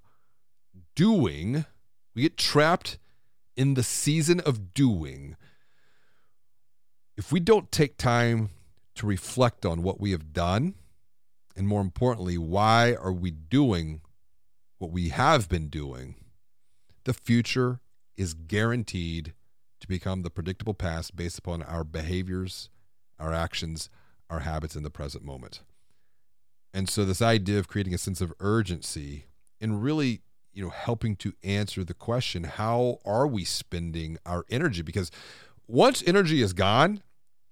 [0.95, 1.65] doing,
[2.15, 2.97] we get trapped
[3.55, 5.35] in the season of doing.
[7.17, 8.49] If we don't take time
[8.99, 10.75] to reflect on what we have done
[11.55, 14.01] and more importantly why are we doing
[14.77, 16.15] what we have been doing?
[17.05, 17.79] The future
[18.17, 19.33] is guaranteed
[19.79, 22.69] to become the predictable past based upon our behaviors
[23.17, 23.89] our actions
[24.29, 25.61] our habits in the present moment.
[26.73, 29.25] And so this idea of creating a sense of urgency
[29.61, 34.81] and really you know helping to answer the question how are we spending our energy?
[34.81, 35.09] Because
[35.67, 37.01] once energy is gone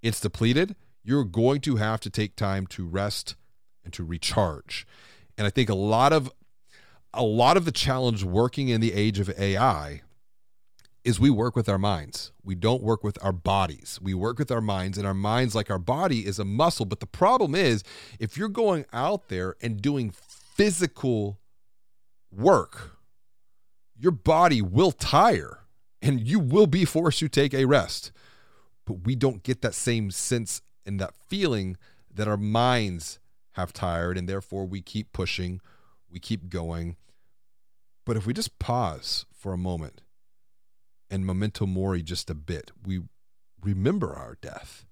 [0.02, 0.76] it's depleted
[1.08, 3.36] you're going to have to take time to rest
[3.86, 4.86] and to recharge.
[5.38, 6.30] And I think a lot of
[7.14, 10.02] a lot of the challenge working in the age of AI
[11.06, 12.34] is we work with our minds.
[12.44, 13.98] We don't work with our bodies.
[14.02, 16.86] We work with our minds, and our minds, like our body, is a muscle.
[16.86, 17.82] But the problem is,
[18.20, 21.40] if you're going out there and doing physical
[22.30, 22.98] work,
[23.98, 25.60] your body will tire
[26.02, 28.12] and you will be forced to take a rest.
[28.86, 31.78] But we don't get that same sense and that feeling
[32.12, 33.20] that our minds
[33.52, 35.60] have tired and therefore we keep pushing,
[36.10, 36.96] we keep going.
[38.06, 40.02] But if we just pause for a moment
[41.10, 43.02] and memento mori just a bit, we
[43.62, 44.86] remember our death.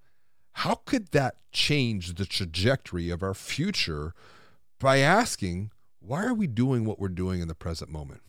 [0.54, 4.14] How could that change the trajectory of our future
[4.80, 8.22] by asking, why are we doing what we're doing in the present moment?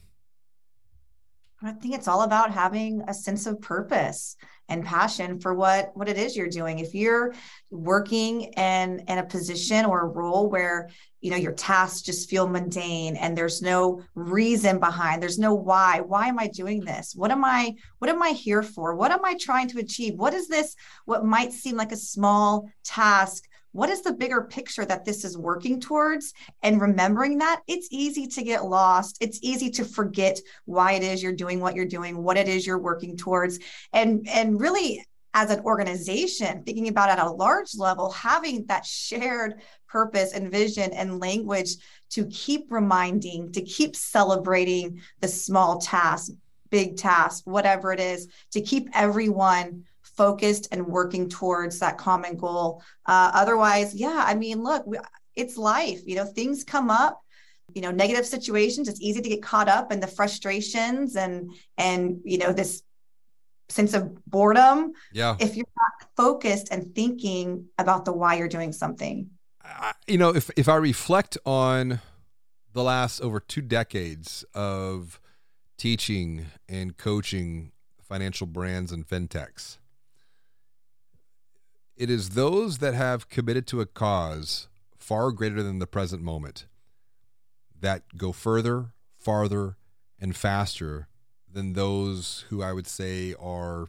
[1.62, 4.36] I think it's all about having a sense of purpose
[4.68, 6.80] and passion for what what it is you're doing.
[6.80, 7.34] If you're
[7.70, 10.90] working in in a position or a role where
[11.20, 16.00] you know your tasks just feel mundane and there's no reason behind, there's no why.
[16.00, 17.14] Why am I doing this?
[17.14, 18.94] What am I what am I here for?
[18.94, 20.14] What am I trying to achieve?
[20.16, 23.44] What is this what might seem like a small task
[23.76, 26.32] what is the bigger picture that this is working towards?
[26.62, 29.18] And remembering that it's easy to get lost.
[29.20, 32.66] It's easy to forget why it is you're doing what you're doing what it is
[32.66, 33.58] you're working towards.
[33.92, 39.60] And and really as an organization thinking about at a large level having that shared
[39.86, 41.76] purpose and vision and language
[42.08, 46.32] to keep reminding to keep celebrating the small task
[46.70, 49.84] big task whatever it is to keep everyone
[50.16, 52.82] focused and working towards that common goal.
[53.06, 54.84] Uh, otherwise, yeah, I mean, look,
[55.34, 56.00] it's life.
[56.06, 57.20] You know, things come up.
[57.74, 58.88] You know, negative situations.
[58.88, 62.82] It's easy to get caught up in the frustrations and and you know this
[63.68, 64.92] sense of boredom.
[65.12, 65.36] Yeah.
[65.40, 69.30] If you're not focused and thinking about the why you're doing something.
[69.64, 72.00] I, you know, if if I reflect on
[72.72, 75.20] the last over two decades of
[75.76, 79.78] teaching and coaching financial brands and fintechs.
[81.96, 84.68] It is those that have committed to a cause
[84.98, 86.66] far greater than the present moment
[87.80, 89.76] that go further, farther,
[90.20, 91.08] and faster
[91.50, 93.88] than those who I would say are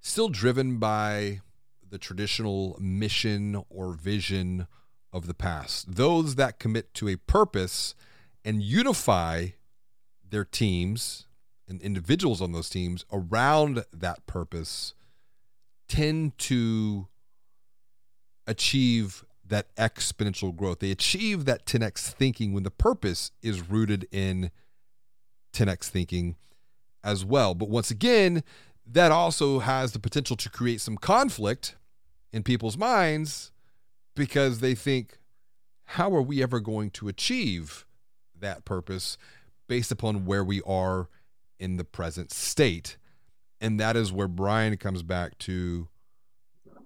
[0.00, 1.40] still driven by
[1.88, 4.66] the traditional mission or vision
[5.12, 5.94] of the past.
[5.94, 7.94] Those that commit to a purpose
[8.44, 9.48] and unify
[10.28, 11.26] their teams
[11.68, 14.94] and individuals on those teams around that purpose
[15.88, 17.08] tend to
[18.46, 20.80] achieve that exponential growth.
[20.80, 24.50] They achieve that 10x thinking when the purpose is rooted in
[25.54, 26.36] 10x thinking
[27.02, 27.54] as well.
[27.54, 28.42] But once again,
[28.86, 31.76] that also has the potential to create some conflict
[32.32, 33.52] in people's minds
[34.14, 35.18] because they think,
[35.84, 37.86] how are we ever going to achieve
[38.38, 39.16] that purpose
[39.68, 41.08] based upon where we are
[41.58, 42.98] in the present state?
[43.60, 45.88] And that is where Brian comes back to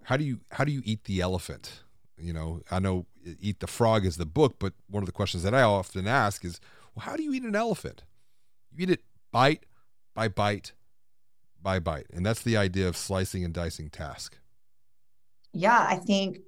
[0.05, 1.83] how do you how do you eat the elephant?
[2.17, 3.07] You know, I know
[3.41, 6.45] eat the frog is the book, but one of the questions that I often ask
[6.45, 6.61] is,
[6.95, 8.05] well, how do you eat an elephant?
[8.71, 9.67] You eat it bite
[10.15, 10.73] by bite
[11.63, 12.07] by bite.
[12.13, 14.39] And that's the idea of slicing and dicing task.
[15.53, 16.41] Yeah, I think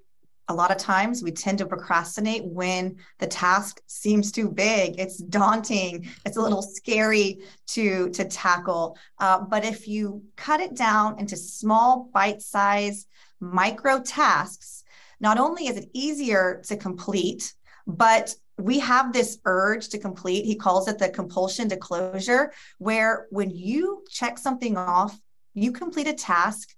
[0.49, 4.99] a lot of times we tend to procrastinate when the task seems too big.
[4.99, 6.09] It's daunting.
[6.27, 8.99] It's a little scary to to tackle.
[9.19, 13.07] Uh, but if you cut it down into small bite size
[13.41, 14.85] micro tasks
[15.21, 17.53] not only is it easier to complete
[17.87, 20.45] but we have this urge to complete.
[20.45, 25.19] He calls it the compulsion to closure, where when you check something off,
[25.55, 26.75] you complete a task,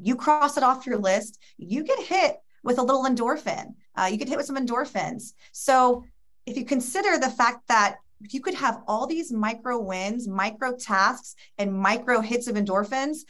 [0.00, 2.36] you cross it off your list, you get hit
[2.68, 3.74] with a little endorphin.
[3.96, 5.32] Uh, you get hit with some endorphins.
[5.52, 6.04] So
[6.44, 7.96] if you consider the fact that
[8.28, 13.20] you could have all these micro wins, micro tasks, and micro hits of endorphins,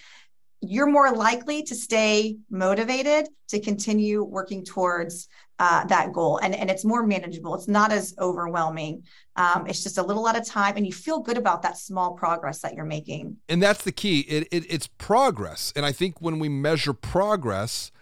[0.61, 5.29] you're more likely to stay motivated to continue working towards
[5.61, 6.39] uh, that goal.
[6.39, 7.55] And, and it's more manageable.
[7.55, 9.05] It's not as overwhelming.
[9.37, 12.15] Um, it's just a little at a time and you feel good about that small
[12.15, 13.37] progress that you're making.
[13.49, 14.21] And that's the key.
[14.23, 15.73] It, it, it's progress.
[15.77, 17.93] And i think when we measure progress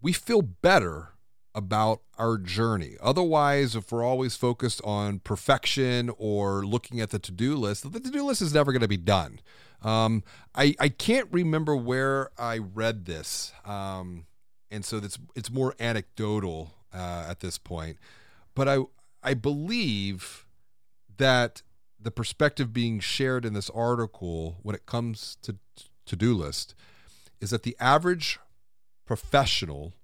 [0.00, 1.10] we feel better
[1.54, 7.56] about our journey otherwise if we're always focused on perfection or looking at the to-do
[7.56, 9.40] list the to-do list is never going to be done
[9.82, 10.24] um,
[10.54, 14.26] I, I can't remember where i read this um,
[14.70, 17.98] and so it's it's more anecdotal uh, at this point.
[18.54, 18.78] But I
[19.22, 20.46] I believe
[21.16, 21.62] that
[22.00, 25.56] the perspective being shared in this article when it comes to
[26.06, 26.74] to do list
[27.40, 28.38] is that the average
[29.08, 29.94] professional,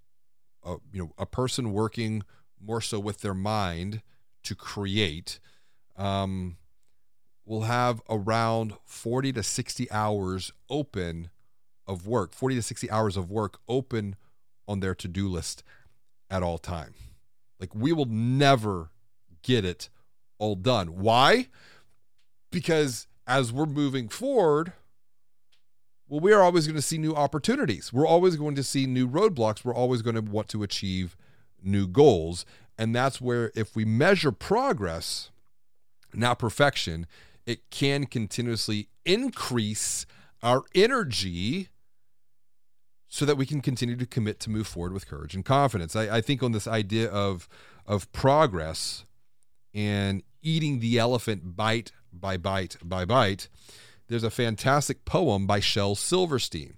[0.65, 2.23] uh, you know, a person working
[2.59, 4.01] more so with their mind
[4.43, 5.39] to create,
[5.95, 6.57] um,
[7.45, 11.29] will have around 40 to 60 hours open
[11.87, 14.17] of work, 40 to 60 hours of work open
[14.67, 15.63] on their to do list
[16.31, 16.95] at all time.
[17.61, 18.91] Like we will never
[19.43, 19.91] get it
[20.39, 20.99] all done.
[20.99, 21.49] Why?
[22.51, 24.73] Because as we're moving forward,
[26.09, 27.93] well, we are always going to see new opportunities.
[27.93, 29.65] We're always going to see new roadblocks.
[29.65, 31.17] We're always going to want to achieve
[31.63, 32.45] new goals.
[32.77, 35.31] And that's where, if we measure progress,
[36.13, 37.07] not perfection,
[37.47, 40.07] it can continuously increase
[40.43, 41.69] our energy
[43.09, 45.95] so that we can continue to commit to move forward with courage and confidence.
[45.95, 47.49] I, I think on this idea of
[47.87, 49.05] of progress
[49.73, 53.49] and eating the elephant bite by bite by bite,
[54.09, 56.75] there's a fantastic poem by Shel Silverstein,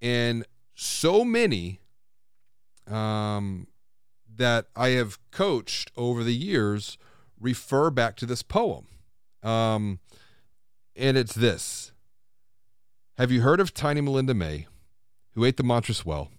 [0.00, 0.44] and
[0.74, 1.80] so many
[2.86, 3.66] um,
[4.36, 6.98] that I have coached over the years
[7.40, 8.86] refer back to this poem,
[9.42, 10.00] um,
[10.94, 11.92] and it's this.
[13.18, 14.66] Have you heard of Tiny Melinda Mae?
[15.36, 16.30] who ate the monstrous well.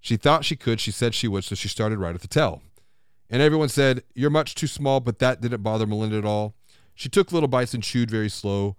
[0.00, 2.60] She thought she could, she said she would, so she started right at the tail.
[3.30, 6.54] And everyone said, You're much too small, but that didn't bother Melinda at all.
[6.94, 8.76] She took little bites and chewed very slow,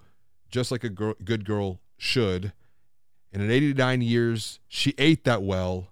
[0.56, 2.53] just like a girl, good girl should.
[3.34, 5.89] And in 89 years, she ate that well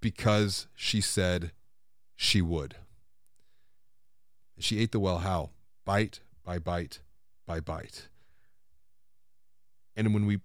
[0.00, 1.50] because she said
[2.14, 2.76] she would.
[4.60, 5.50] She ate the well how?
[5.84, 7.00] Bite by bite
[7.48, 8.06] by bite.
[9.96, 10.38] And when we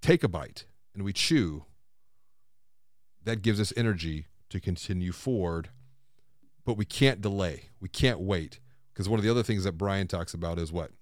[0.00, 0.64] take a bite
[0.94, 1.64] and we chew,
[3.24, 5.70] that gives us energy to continue forward.
[6.64, 7.70] But we can't delay.
[7.80, 8.60] We can't wait.
[8.92, 10.92] Because one of the other things that Brian talks about is what?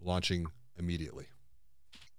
[0.00, 0.46] Launching
[0.78, 1.26] immediately.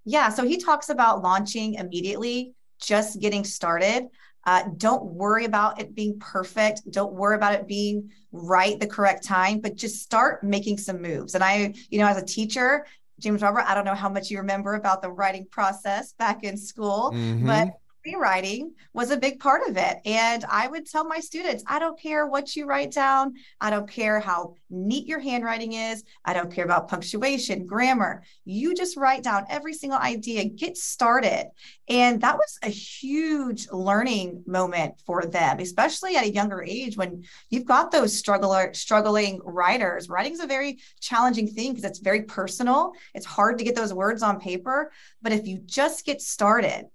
[0.05, 0.29] Yeah.
[0.29, 4.07] So he talks about launching immediately just getting started.
[4.45, 6.89] Uh, don't worry about it being perfect.
[6.89, 11.35] Don't worry about it being right the correct time, but just start making some moves.
[11.35, 12.85] And I, you know, as a teacher,
[13.19, 16.57] James Robert, I don't know how much you remember about the writing process back in
[16.57, 17.45] school, mm-hmm.
[17.45, 17.69] but
[18.09, 19.97] rewriting was a big part of it.
[20.05, 23.35] And I would tell my students, I don't care what you write down.
[23.61, 26.03] I don't care how neat your handwriting is.
[26.25, 28.23] I don't care about punctuation, grammar.
[28.45, 31.49] You just write down every single idea, get started.
[31.87, 37.23] And that was a huge learning moment for them, especially at a younger age when
[37.49, 40.09] you've got those struggler, struggling writers.
[40.09, 42.93] Writing is a very challenging thing because it's very personal.
[43.13, 44.91] It's hard to get those words on paper.
[45.21, 46.85] But if you just get started,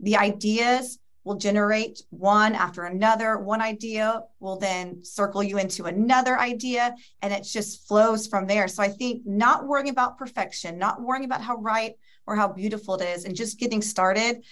[0.00, 3.38] the ideas will generate one after another.
[3.38, 8.68] One idea will then circle you into another idea, and it just flows from there.
[8.68, 11.94] So I think not worrying about perfection, not worrying about how right
[12.26, 14.44] or how beautiful it is, and just getting started,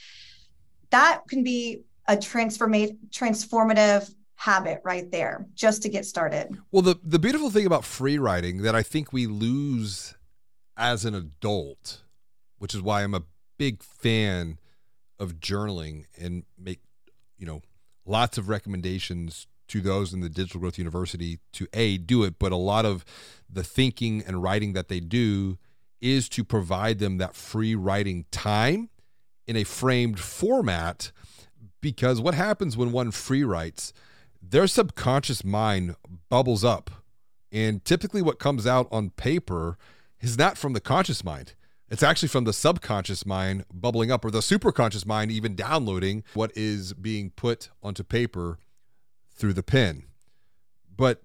[0.90, 6.56] that can be a transforma- transformative habit right there just to get started.
[6.70, 10.14] Well, the, the beautiful thing about free writing that I think we lose
[10.76, 12.02] as an adult,
[12.58, 13.24] which is why I'm a
[13.58, 14.58] big fan
[15.18, 16.80] of journaling and make
[17.38, 17.62] you know
[18.04, 22.52] lots of recommendations to those in the digital growth university to a do it but
[22.52, 23.04] a lot of
[23.50, 25.58] the thinking and writing that they do
[26.00, 28.88] is to provide them that free writing time
[29.46, 31.12] in a framed format
[31.80, 33.92] because what happens when one free writes
[34.40, 35.94] their subconscious mind
[36.28, 36.90] bubbles up
[37.50, 39.76] and typically what comes out on paper
[40.20, 41.54] is not from the conscious mind
[41.90, 46.52] it's actually from the subconscious mind bubbling up, or the superconscious mind even downloading what
[46.56, 48.58] is being put onto paper
[49.34, 50.04] through the pen.
[50.96, 51.22] But,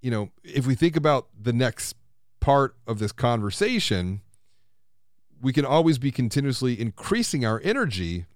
[0.00, 1.96] you know, if we think about the next
[2.40, 4.20] part of this conversation,
[5.40, 8.26] we can always be continuously increasing our energy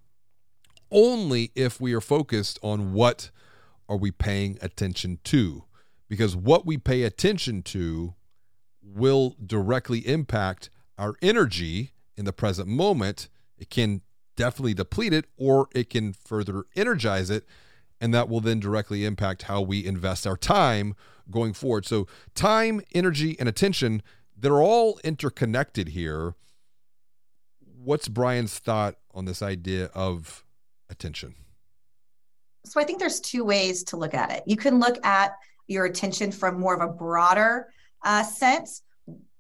[0.91, 3.31] only if we are focused on what
[3.89, 5.65] are we paying attention to
[6.09, 8.15] because what we pay attention to
[8.83, 13.29] will directly impact our energy in the present moment,
[13.59, 14.03] it can
[14.37, 17.45] definitely deplete it or it can further energize it.
[18.01, 20.95] And that will then directly impact how we invest our time
[21.31, 21.87] going forward.
[21.87, 24.03] So, time, energy, and attention,
[24.37, 26.35] they're all interconnected here.
[27.59, 30.45] What's Brian's thought on this idea of
[30.91, 31.37] attention?
[32.67, 34.43] So, I think there's two ways to look at it.
[34.47, 35.33] You can look at
[35.67, 37.69] your attention from more of a broader
[38.05, 38.83] uh, sense,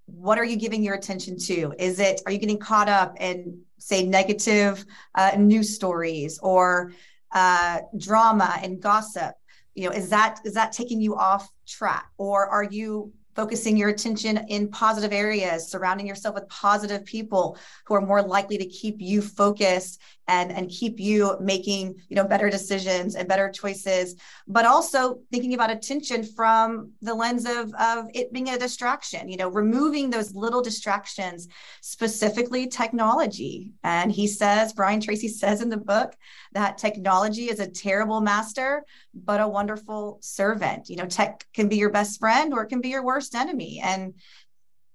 [0.07, 1.74] what are you giving your attention to?
[1.78, 4.84] Is it are you getting caught up in say negative
[5.14, 6.92] uh, news stories or
[7.32, 9.34] uh, drama and gossip?
[9.74, 12.07] You know is that is that taking you off track?
[12.18, 17.95] Or are you focusing your attention in positive areas, surrounding yourself with positive people who
[17.95, 22.51] are more likely to keep you focused and, and keep you making you know better
[22.51, 24.16] decisions and better choices,
[24.49, 29.37] but also thinking about attention from the lens of, of it being a distraction, you
[29.37, 31.49] know, removing those little distractions,
[31.80, 33.72] specifically technology.
[33.84, 36.14] And he says, Brian Tracy says in the book
[36.53, 38.84] that technology is a terrible master,
[39.14, 40.89] but a wonderful servant.
[40.89, 43.80] You know, tech can be your best friend or it can be your worst enemy.
[43.82, 44.14] And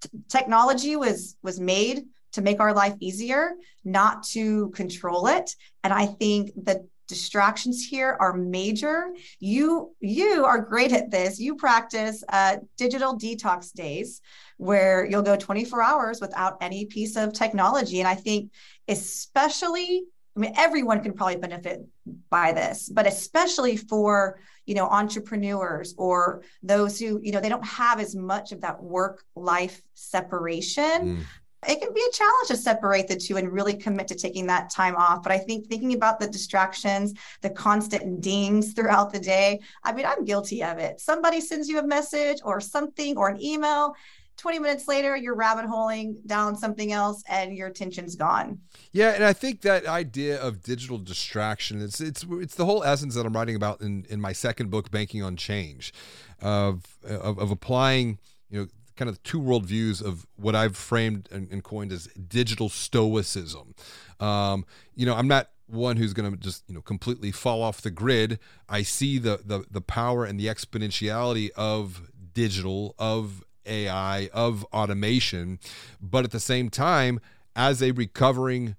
[0.01, 3.51] t- technology was was made to make our life easier,
[3.83, 5.55] not to control it.
[5.83, 9.09] And I think the distractions here are major.
[9.39, 11.39] You you are great at this.
[11.39, 14.21] You practice uh, digital detox days
[14.57, 17.99] where you'll go 24 hours without any piece of technology.
[17.99, 18.51] And I think
[18.87, 20.03] especially
[20.35, 21.85] I mean, everyone can probably benefit
[22.29, 27.65] by this, but especially for you know entrepreneurs or those who you know they don't
[27.65, 30.83] have as much of that work life separation.
[30.83, 31.23] Mm.
[31.67, 34.71] It can be a challenge to separate the two and really commit to taking that
[34.71, 35.21] time off.
[35.21, 40.07] But I think thinking about the distractions, the constant dings throughout the day, I mean,
[40.07, 40.99] I'm guilty of it.
[40.99, 43.93] Somebody sends you a message or something or an email,
[44.41, 48.59] 20 minutes later, you're rabbit holing down something else and your attention's gone.
[48.91, 53.13] Yeah, and I think that idea of digital distraction, it's it's it's the whole essence
[53.13, 55.93] that I'm writing about in, in my second book, Banking on Change,
[56.41, 58.17] of, of, of applying,
[58.49, 62.67] you know, kind of two worldviews of what I've framed and, and coined as digital
[62.67, 63.75] stoicism.
[64.19, 64.65] Um,
[64.95, 67.91] you know, I'm not one who's going to just you know completely fall off the
[67.91, 68.39] grid.
[68.67, 75.59] I see the the the power and the exponentiality of digital of AI, of automation.
[76.01, 77.19] But at the same time,
[77.55, 78.75] as a recovering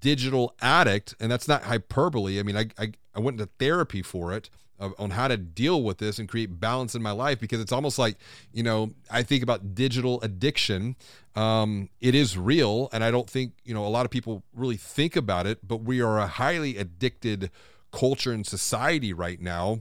[0.00, 2.38] digital addict, and that's not hyperbole.
[2.38, 4.50] I mean, I, I, I went into therapy for it
[4.80, 7.98] on how to deal with this and create balance in my life because it's almost
[7.98, 8.16] like
[8.52, 10.94] you know i think about digital addiction
[11.34, 14.76] um, it is real and i don't think you know a lot of people really
[14.76, 17.50] think about it but we are a highly addicted
[17.90, 19.80] culture and society right now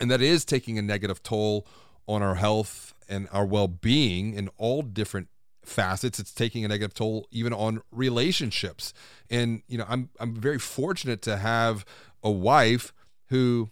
[0.00, 1.66] and that is taking a negative toll
[2.06, 5.28] on our health and our well-being in all different
[5.64, 8.92] facets it's taking a negative toll even on relationships
[9.28, 11.84] and you know i'm i'm very fortunate to have
[12.22, 12.92] a wife
[13.30, 13.68] who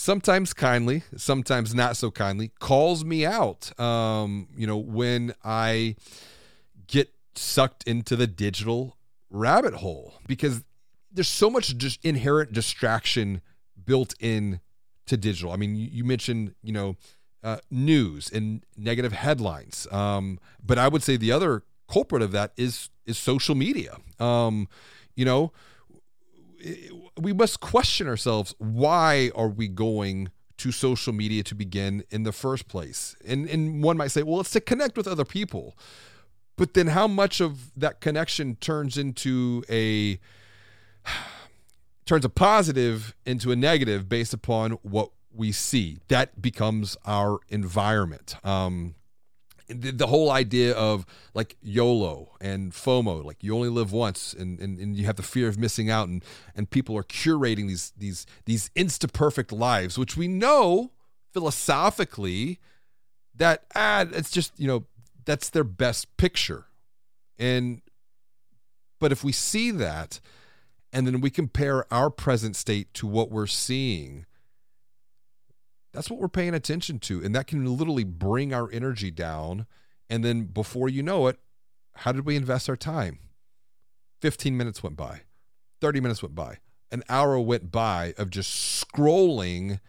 [0.00, 3.78] sometimes kindly, sometimes not so kindly, calls me out.
[3.78, 5.96] Um, you know, when I
[6.86, 8.96] get sucked into the digital
[9.28, 10.64] rabbit hole because
[11.12, 13.42] there's so much just inherent distraction
[13.84, 14.60] built in
[15.10, 15.52] to digital.
[15.52, 16.96] I mean, you, mentioned, you know,
[17.42, 19.86] uh, news and negative headlines.
[19.90, 23.96] Um, but I would say the other culprit of that is is social media.
[24.18, 24.68] Um,
[25.16, 25.52] you know,
[27.18, 32.32] we must question ourselves why are we going to social media to begin in the
[32.32, 35.74] first place and and one might say well it's to connect with other people
[36.56, 40.20] but then how much of that connection turns into a
[42.10, 48.34] turns a positive into a negative based upon what we see that becomes our environment
[48.44, 48.96] um,
[49.68, 54.58] the, the whole idea of like YOLO and FOMO, like you only live once and,
[54.58, 56.24] and, and you have the fear of missing out and,
[56.56, 60.90] and people are curating these these these insta perfect lives, which we know
[61.32, 62.58] philosophically
[63.36, 64.86] that ah, it's just, you know,
[65.24, 66.66] that's their best picture.
[67.38, 67.80] And
[68.98, 70.18] but if we see that
[70.92, 74.26] and then we compare our present state to what we're seeing,
[75.92, 77.22] that's what we're paying attention to.
[77.22, 79.66] And that can literally bring our energy down.
[80.08, 81.38] And then before you know it,
[81.96, 83.18] how did we invest our time?
[84.20, 85.22] 15 minutes went by,
[85.80, 86.58] 30 minutes went by,
[86.90, 89.80] an hour went by of just scrolling.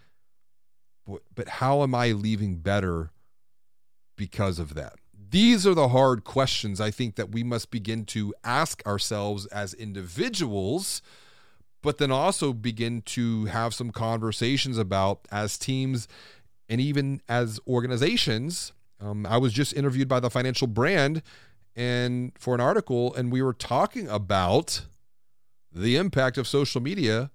[1.36, 3.12] But how am I leaving better
[4.16, 4.93] because of that?
[5.32, 9.73] These are the hard questions I think that we must begin to ask ourselves as
[9.73, 11.01] individuals
[11.82, 16.07] but then also begin to have some conversations about as teams
[16.69, 18.71] and even as organizations.
[18.99, 21.21] Um, I was just interviewed by the Financial Brand
[21.75, 24.86] and for an article, and we were talking about
[25.71, 27.32] the impact of social media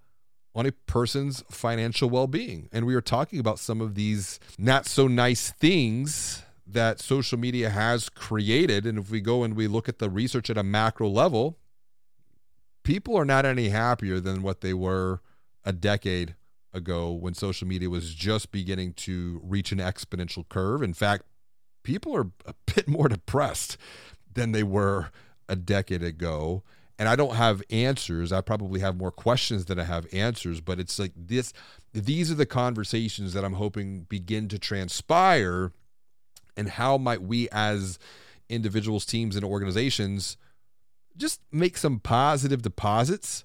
[0.54, 5.06] on a person's financial well-being, and we were talking about some of these not so
[5.06, 8.86] nice things that social media has created.
[8.86, 11.58] And if we go and we look at the research at a macro level,
[12.82, 15.20] people are not any happier than what they were
[15.64, 16.34] a decade
[16.72, 20.82] ago when social media was just beginning to reach an exponential curve.
[20.82, 21.24] In fact,
[21.82, 23.76] people are a bit more depressed
[24.34, 25.10] than they were
[25.48, 26.62] a decade ago.
[26.98, 28.32] And I don't have answers.
[28.32, 31.52] I probably have more questions than I have answers, but it's like this
[31.92, 35.72] these are the conversations that I'm hoping begin to transpire
[36.56, 37.98] and how might we as
[38.48, 40.36] individuals, teams and organizations
[41.16, 43.44] just make some positive deposits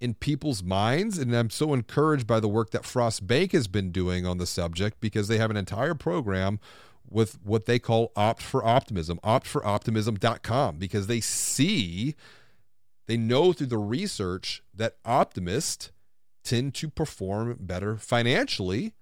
[0.00, 1.18] in people's minds.
[1.18, 4.46] And I'm so encouraged by the work that Frost Bank has been doing on the
[4.46, 6.58] subject because they have an entire program
[7.08, 12.14] with what they call Opt for Optimism, optforoptimism.com, because they see,
[13.06, 15.92] they know through the research that optimists
[16.42, 18.94] tend to perform better financially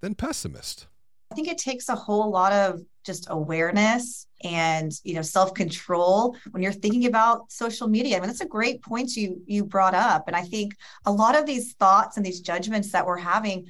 [0.00, 0.86] than pessimists.
[1.32, 6.62] I think it takes a whole lot of just awareness and you know self-control when
[6.62, 8.18] you're thinking about social media.
[8.18, 10.24] I mean, that's a great point you you brought up.
[10.26, 10.76] And I think
[11.06, 13.66] a lot of these thoughts and these judgments that we're having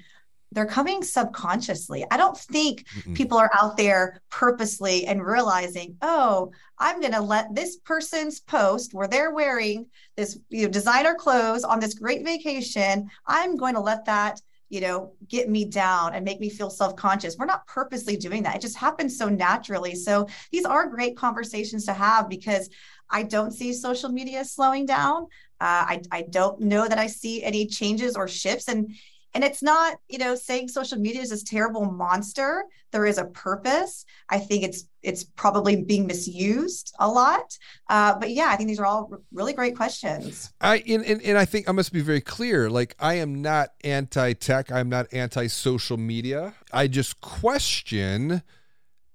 [0.50, 2.04] they're coming subconsciously.
[2.10, 3.14] I don't think Mm-mm.
[3.16, 8.92] people are out there purposely and realizing, oh, I'm going to let this person's post
[8.92, 9.86] where they're wearing
[10.16, 13.08] this you know, designer clothes on this great vacation.
[13.26, 14.42] I'm going to let that
[14.72, 17.36] you know, get me down and make me feel self conscious.
[17.38, 18.56] We're not purposely doing that.
[18.56, 19.94] It just happens so naturally.
[19.94, 22.70] So these are great conversations to have because
[23.10, 25.24] I don't see social media slowing down.
[25.60, 28.68] Uh, I, I don't know that I see any changes or shifts.
[28.68, 28.96] And
[29.34, 32.64] and it's not, you know, saying social media is this terrible monster.
[32.90, 34.04] There is a purpose.
[34.28, 37.56] I think it's it's probably being misused a lot.
[37.88, 40.52] Uh, but yeah, I think these are all really great questions.
[40.60, 42.68] I and, and, and I think I must be very clear.
[42.68, 44.70] Like I am not anti-tech.
[44.70, 46.54] I'm not anti-social media.
[46.72, 48.42] I just question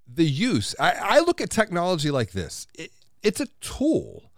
[0.08, 0.74] the use.
[0.80, 2.66] I, I look at technology like this.
[2.74, 2.92] It,
[3.22, 4.32] it's a tool.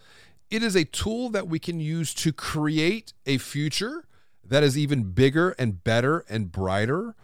[0.49, 4.05] It is a tool that we can use to create a future
[4.49, 7.15] that is even bigger and better and brighter,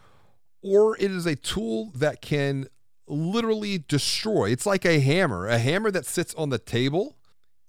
[0.62, 2.68] or it is a tool that can
[3.08, 4.50] literally destroy.
[4.50, 5.48] It's like a hammer.
[5.48, 7.18] A hammer that sits on the table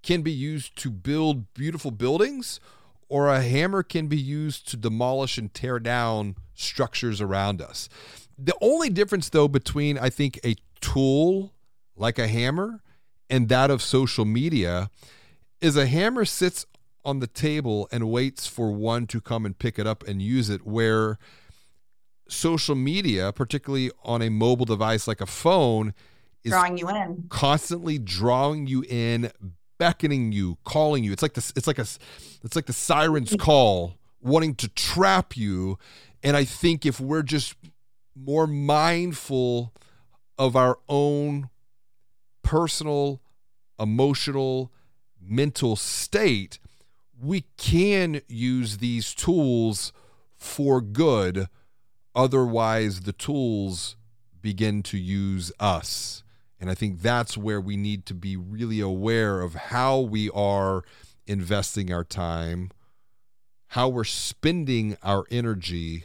[0.03, 2.61] can be used to build beautiful buildings,
[3.09, 7.89] or a hammer can be used to demolish and tear down structures around us.
[8.39, 11.53] The only difference, though, between I think a tool
[11.97, 12.83] like a hammer
[13.29, 14.91] and that of social media
[15.61, 16.67] is a hammer sits
[17.07, 20.51] on the table and waits for one to come and pick it up and use
[20.51, 21.19] it, where
[22.29, 25.95] social media, particularly on a mobile device like a phone,
[26.45, 29.31] is drawing you in, constantly drawing you in,
[29.79, 31.13] beckoning you, calling you.
[31.13, 31.53] It's like this.
[31.57, 31.87] It's like a.
[32.43, 33.45] It's like the siren's mm-hmm.
[33.45, 35.79] call, wanting to trap you.
[36.23, 37.55] And I think if we're just
[38.15, 39.73] more mindful
[40.39, 41.51] of our own
[42.43, 43.21] personal,
[43.79, 44.73] emotional,
[45.21, 46.59] mental state,
[47.21, 49.93] we can use these tools
[50.37, 51.49] for good.
[52.15, 53.97] Otherwise, the tools
[54.41, 56.23] begin to use us.
[56.61, 60.85] And I think that's where we need to be really aware of how we are
[61.27, 62.71] investing our time,
[63.69, 66.05] how we're spending our energy,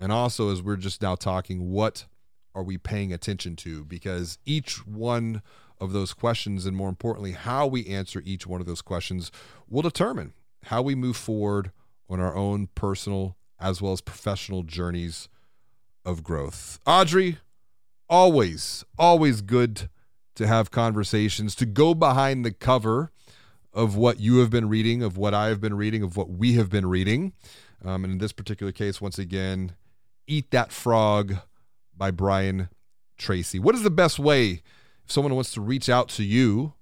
[0.00, 2.06] and also as we're just now talking, what
[2.54, 3.84] are we paying attention to?
[3.84, 5.42] Because each one
[5.84, 9.30] of those questions, and more importantly, how we answer each one of those questions,
[9.68, 10.32] will determine
[10.64, 11.70] how we move forward
[12.08, 15.28] on our own personal as well as professional journeys
[16.04, 16.80] of growth.
[16.86, 17.38] Audrey,
[18.08, 19.88] always, always good
[20.34, 23.12] to have conversations, to go behind the cover
[23.72, 26.54] of what you have been reading, of what I have been reading, of what we
[26.54, 27.32] have been reading.
[27.84, 29.74] Um, and in this particular case, once again,
[30.26, 31.36] Eat That Frog
[31.96, 32.68] by Brian
[33.18, 33.58] Tracy.
[33.58, 34.62] What is the best way
[35.04, 36.74] if someone wants to reach out to you,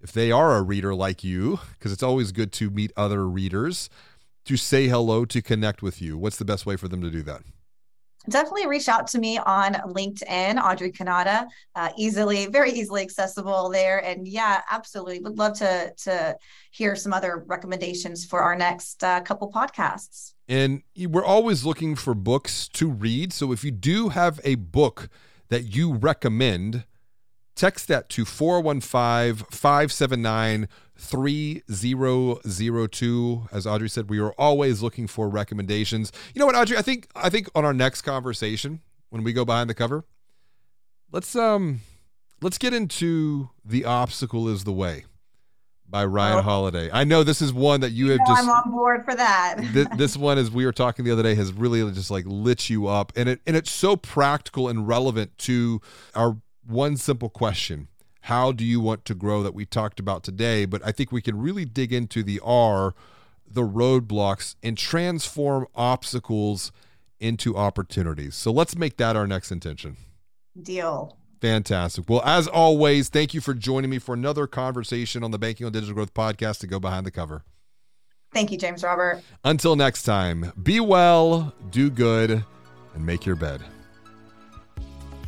[0.00, 3.90] if they are a reader like you, because it's always good to meet other readers,
[4.46, 6.16] to say hello, to connect with you?
[6.16, 7.42] What's the best way for them to do that?
[8.28, 11.48] definitely reach out to me on LinkedIn, Audrey Kanata.
[11.74, 14.04] Uh, easily, very easily accessible there.
[14.04, 16.36] And yeah, absolutely, would love to to
[16.70, 20.34] hear some other recommendations for our next uh, couple podcasts.
[20.48, 23.32] And we're always looking for books to read.
[23.32, 25.08] So if you do have a book
[25.48, 26.84] that you recommend,
[27.60, 36.10] text that to 415 579 3002 as audrey said we are always looking for recommendations.
[36.34, 36.78] You know what audrey?
[36.78, 38.80] I think i think on our next conversation
[39.10, 40.06] when we go behind the cover
[41.12, 41.80] let's um
[42.40, 45.04] let's get into the obstacle is the way
[45.86, 46.42] by ryan oh.
[46.42, 46.88] holiday.
[46.90, 49.56] I know this is one that you, you have just i'm on board for that.
[49.74, 52.70] Th- this one as we were talking the other day has really just like lit
[52.70, 53.12] you up.
[53.16, 55.82] And it and it's so practical and relevant to
[56.14, 57.88] our one simple question
[58.22, 60.64] how do you want to grow that we talked about today.
[60.64, 62.94] But I think we can really dig into the R,
[63.46, 66.72] the roadblocks, and transform obstacles
[67.18, 68.34] into opportunities.
[68.34, 69.96] So let's make that our next intention.
[70.60, 71.16] Deal.
[71.40, 72.08] Fantastic.
[72.08, 75.72] Well, as always, thank you for joining me for another conversation on the Banking on
[75.72, 77.44] Digital Growth podcast to go behind the cover.
[78.32, 79.22] Thank you, James Robert.
[79.42, 82.44] Until next time, be well, do good,
[82.94, 83.62] and make your bed.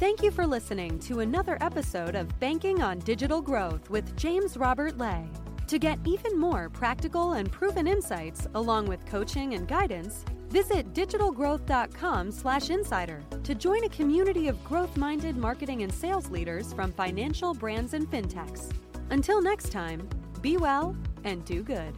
[0.02, 4.98] Thank you for listening to another episode of Banking on Digital Growth with James Robert
[4.98, 5.28] Lay.
[5.68, 13.22] To get even more practical and proven insights along with coaching and guidance, visit digitalgrowth.com/insider
[13.44, 18.72] to join a community of growth-minded marketing and sales leaders from financial brands and fintechs.
[19.10, 20.08] Until next time,
[20.40, 21.94] be well and do good.